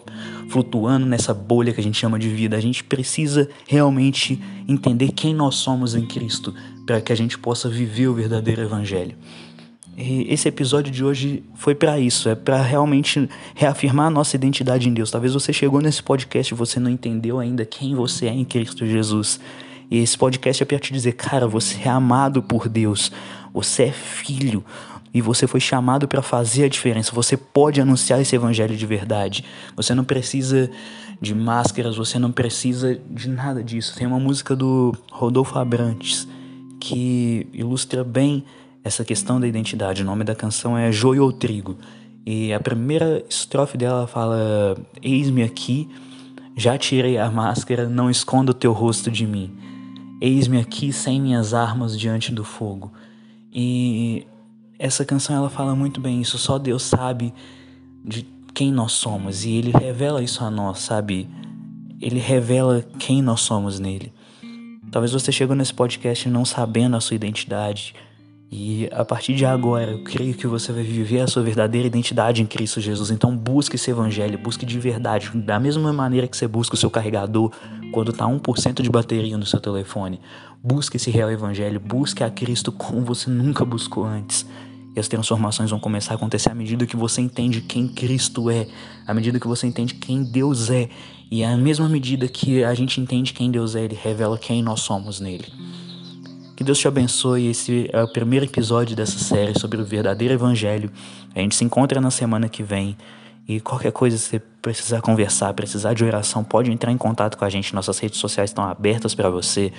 flutuando 0.49 1.07
nessa 1.07 1.33
bolha 1.33 1.73
que 1.73 1.81
a 1.81 1.85
gente 1.85 1.99
chama 1.99 2.19
de 2.19 2.29
vida. 2.29 2.57
A 2.57 2.61
gente 2.61 2.85
precisa 2.85 3.49
realmente 3.67 4.41
entender 4.69 5.13
quem 5.13 5.35
nós 5.35 5.57
somos 5.57 5.95
em 5.95 6.07
Cristo 6.07 6.55
para 6.87 7.01
que 7.01 7.13
a 7.13 7.17
gente 7.17 7.39
possa 7.39 7.69
viver 7.69 8.09
o 8.09 8.15
verdadeiro 8.15 8.63
evangelho. 8.63 9.17
E 9.97 10.27
esse 10.33 10.47
episódio 10.47 10.93
de 10.93 11.03
hoje 11.03 11.43
foi 11.55 11.75
para 11.75 11.99
isso, 11.99 12.29
é 12.29 12.35
para 12.35 12.61
realmente 12.61 13.29
reafirmar 13.55 14.09
a 14.09 14.11
nossa 14.11 14.37
identidade 14.37 14.89
em 14.89 14.93
Deus. 14.93 15.11
Talvez 15.11 15.33
você 15.33 15.53
chegou 15.55 15.81
nesse 15.81 16.03
podcast 16.03 16.53
e 16.53 16.57
você 16.57 16.79
não 16.79 16.91
entendeu 16.91 17.39
ainda 17.39 17.65
quem 17.65 17.95
você 17.95 18.27
é 18.27 18.33
em 18.33 18.45
Cristo 18.45 18.87
Jesus. 18.87 19.41
E 19.91 19.99
esse 19.99 20.19
podcast 20.19 20.63
é 20.63 20.67
para 20.67 20.79
te 20.79 20.93
dizer, 20.93 21.13
cara, 21.13 21.49
você 21.49 21.81
é 21.85 21.89
amado 21.89 22.43
por 22.43 22.69
Deus, 22.69 23.11
você 23.55 23.85
é 23.85 23.93
filho 23.93 24.63
e 25.15 25.23
você 25.23 25.47
foi 25.47 25.61
chamado 25.61 26.07
para 26.07 26.21
fazer 26.21 26.65
a 26.65 26.69
diferença. 26.69 27.11
Você 27.15 27.35
pode 27.35 27.81
anunciar 27.81 28.21
esse 28.21 28.37
evangelho 28.37 28.77
de 28.77 28.85
verdade. 28.85 29.45
Você 29.75 29.95
não 29.95 30.05
precisa 30.05 30.71
de 31.19 31.35
máscaras, 31.35 31.97
você 31.97 32.19
não 32.19 32.31
precisa 32.31 33.01
de 33.11 33.31
nada 33.31 33.65
disso. 33.65 33.97
Tem 33.97 34.07
uma 34.07 34.21
música 34.21 34.55
do 34.55 34.95
Rodolfo 35.11 35.59
Abrantes 35.59 36.29
que 36.79 37.47
ilustra 37.55 38.05
bem 38.05 38.45
essa 38.87 39.05
questão 39.05 39.41
da 39.41 39.49
identidade. 39.49 40.03
O 40.03 40.05
nome 40.05 40.23
da 40.23 40.35
canção 40.35 40.79
é 40.79 40.93
Joio 40.93 41.25
ou 41.25 41.33
Trigo. 41.33 41.77
E 42.25 42.53
a 42.53 42.61
primeira 42.61 43.25
estrofe 43.29 43.77
dela 43.77 44.07
fala: 44.07 44.77
Eis-me 45.03 45.43
aqui, 45.43 45.89
já 46.57 46.79
tirei 46.79 47.19
a 47.19 47.29
máscara, 47.29 47.89
não 47.89 48.09
esconda 48.09 48.53
o 48.53 48.55
teu 48.55 48.73
rosto 48.73 49.11
de 49.11 49.27
mim. 49.27 49.53
Eis-me 50.21 50.61
aqui 50.61 50.93
sem 50.93 51.21
minhas 51.21 51.53
armas 51.53 51.99
diante 51.99 52.33
do 52.33 52.45
fogo. 52.45 52.93
E 53.53 54.25
essa 54.79 55.05
canção 55.05 55.35
ela 55.35 55.51
fala 55.51 55.75
muito 55.75 56.01
bem 56.01 56.21
isso. 56.21 56.39
Só 56.39 56.57
Deus 56.57 56.85
sabe 56.85 57.35
de 58.05 58.25
quem 58.55 58.71
nós 58.71 58.93
somos 58.93 59.45
e 59.45 59.51
Ele 59.51 59.73
revela 59.73 60.23
isso 60.23 60.45
a 60.45 60.51
nós, 60.51 60.79
sabe? 60.79 61.29
Ele 62.01 62.21
revela 62.21 62.85
quem 63.01 63.21
nós 63.21 63.41
somos 63.41 63.81
nele. 63.81 64.13
Talvez 64.93 65.13
você 65.13 65.33
chegou 65.33 65.57
nesse 65.57 65.75
podcast 65.75 66.29
não 66.29 66.45
sabendo 66.45 66.97
a 66.97 67.01
sua 67.01 67.17
identidade, 67.17 67.93
e 68.51 68.89
a 68.93 69.05
partir 69.05 69.35
de 69.35 69.45
agora, 69.45 69.91
eu 69.91 70.05
creio 70.05 70.33
que 70.35 70.47
você 70.47 70.73
vai 70.73 70.85
viver 70.85 71.21
a 71.21 71.27
sua 71.27 71.43
verdadeira 71.43 71.87
identidade 71.87 72.41
em 72.41 72.47
Cristo 72.47 72.81
Jesus. 72.81 73.11
Então 73.11 73.37
busque 73.37 73.75
esse 73.75 73.91
evangelho, 73.91 74.39
busque 74.39 74.65
de 74.65 74.79
verdade, 74.79 75.31
da 75.35 75.59
mesma 75.59 75.93
maneira 75.93 76.29
que 76.29 76.37
você 76.37 76.47
busca 76.47 76.75
o 76.75 76.79
seu 76.79 76.89
carregador 76.89 77.51
quando 77.93 78.13
está 78.13 78.25
1% 78.25 78.83
de 78.83 78.91
bateria 78.91 79.37
no 79.37 79.45
seu 79.45 79.59
telefone. 79.59 80.21
Busque 80.63 80.97
esse 80.97 81.11
real 81.11 81.31
evangelho, 81.31 81.81
busque 81.81 82.23
a 82.23 82.31
Cristo 82.31 82.71
como 82.71 83.01
você 83.01 83.29
nunca 83.29 83.65
buscou 83.65 84.05
antes. 84.05 84.47
E 84.95 85.01
as 85.01 85.09
transformações 85.09 85.69
vão 85.69 85.81
começar 85.81 86.13
a 86.13 86.17
acontecer 86.17 86.51
à 86.51 86.55
medida 86.55 86.87
que 86.87 86.97
você 86.97 87.21
entende 87.21 87.61
quem 87.61 87.89
Cristo 87.89 88.49
é, 88.49 88.67
à 89.07 89.13
medida 89.13 89.41
que 89.41 89.47
você 89.47 89.67
entende 89.67 89.95
quem 89.95 90.23
Deus 90.23 90.71
é. 90.71 90.89
E 91.31 91.43
à 91.43 91.57
mesma 91.57 91.89
medida 91.89 92.29
que 92.29 92.63
a 92.63 92.73
gente 92.75 93.01
entende 93.01 93.33
quem 93.33 93.51
Deus 93.51 93.75
é, 93.75 93.85
Ele 93.85 93.99
revela 94.01 94.39
quem 94.39 94.63
nós 94.63 94.81
somos 94.81 95.21
nele. 95.21 95.47
Que 96.57 96.65
Deus 96.65 96.79
te 96.79 96.89
abençoe. 96.89 97.49
Esse 97.49 97.91
é 97.93 98.03
o 98.03 98.09
primeiro 98.09 98.47
episódio 98.47 98.97
dessa 98.97 99.19
série 99.19 99.59
sobre 99.61 99.79
o 99.79 99.85
verdadeiro 99.85 100.33
evangelho. 100.33 100.91
A 101.35 101.41
gente 101.41 101.55
se 101.55 101.63
encontra 101.63 102.01
na 102.01 102.11
semana 102.11 102.49
que 102.49 102.63
vem. 102.63 102.97
E 103.47 103.61
qualquer 103.61 103.93
coisa, 103.93 104.17
se 104.17 104.31
você 104.31 104.39
precisar 104.63 105.03
conversar, 105.03 105.53
precisar 105.53 105.93
de 105.93 106.03
oração, 106.03 106.43
pode 106.43 106.73
entrar 106.73 106.91
em 106.91 106.97
contato 106.97 107.37
com 107.37 107.45
a 107.45 107.51
gente. 107.51 107.75
Nossas 107.75 107.99
redes 107.99 108.19
sociais 108.19 108.49
estão 108.49 108.65
abertas 108.65 109.15
para 109.15 109.29
você. 109.29 109.71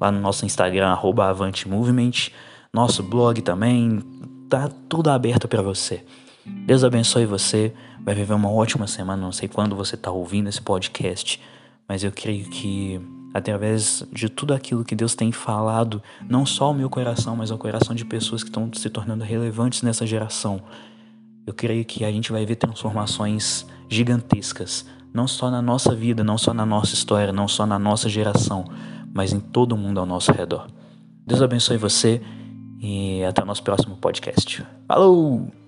Lá 0.00 0.10
no 0.10 0.20
nosso 0.20 0.46
Instagram, 0.46 0.88
arroba 0.88 1.28
Avante 1.28 1.68
Movement. 1.68 2.30
Nosso 2.72 3.02
blog 3.02 3.42
também. 3.42 4.00
Tá 4.48 4.70
tudo 4.88 5.10
aberto 5.10 5.46
para 5.46 5.60
você. 5.60 6.02
Deus 6.46 6.82
abençoe 6.82 7.26
você. 7.26 7.74
Vai 8.02 8.14
viver 8.14 8.32
uma 8.32 8.50
ótima 8.50 8.86
semana. 8.86 9.20
Não 9.20 9.32
sei 9.32 9.48
quando 9.48 9.76
você 9.76 9.96
está 9.96 10.10
ouvindo 10.10 10.48
esse 10.48 10.62
podcast. 10.62 11.38
Mas 11.86 12.02
eu 12.02 12.10
creio 12.10 12.46
que 12.46 12.98
através 13.32 14.04
de 14.12 14.28
tudo 14.28 14.54
aquilo 14.54 14.84
que 14.84 14.94
Deus 14.94 15.14
tem 15.14 15.32
falado, 15.32 16.02
não 16.28 16.44
só 16.44 16.66
ao 16.66 16.74
meu 16.74 16.90
coração, 16.90 17.34
mas 17.36 17.50
ao 17.50 17.58
coração 17.58 17.94
de 17.94 18.04
pessoas 18.04 18.42
que 18.42 18.50
estão 18.50 18.70
se 18.72 18.90
tornando 18.90 19.24
relevantes 19.24 19.82
nessa 19.82 20.06
geração. 20.06 20.62
Eu 21.46 21.54
creio 21.54 21.84
que 21.84 22.04
a 22.04 22.12
gente 22.12 22.30
vai 22.30 22.44
ver 22.46 22.56
transformações 22.56 23.66
gigantescas, 23.88 24.86
não 25.12 25.26
só 25.26 25.50
na 25.50 25.60
nossa 25.60 25.94
vida, 25.94 26.22
não 26.22 26.38
só 26.38 26.54
na 26.54 26.64
nossa 26.64 26.94
história, 26.94 27.32
não 27.32 27.48
só 27.48 27.66
na 27.66 27.78
nossa 27.78 28.08
geração, 28.08 28.64
mas 29.12 29.32
em 29.32 29.40
todo 29.40 29.76
mundo 29.76 30.00
ao 30.00 30.06
nosso 30.06 30.32
redor. 30.32 30.68
Deus 31.26 31.42
abençoe 31.42 31.76
você 31.76 32.20
e 32.80 33.22
até 33.24 33.42
o 33.42 33.46
nosso 33.46 33.62
próximo 33.62 33.96
podcast. 33.96 34.64
Falou! 34.88 35.61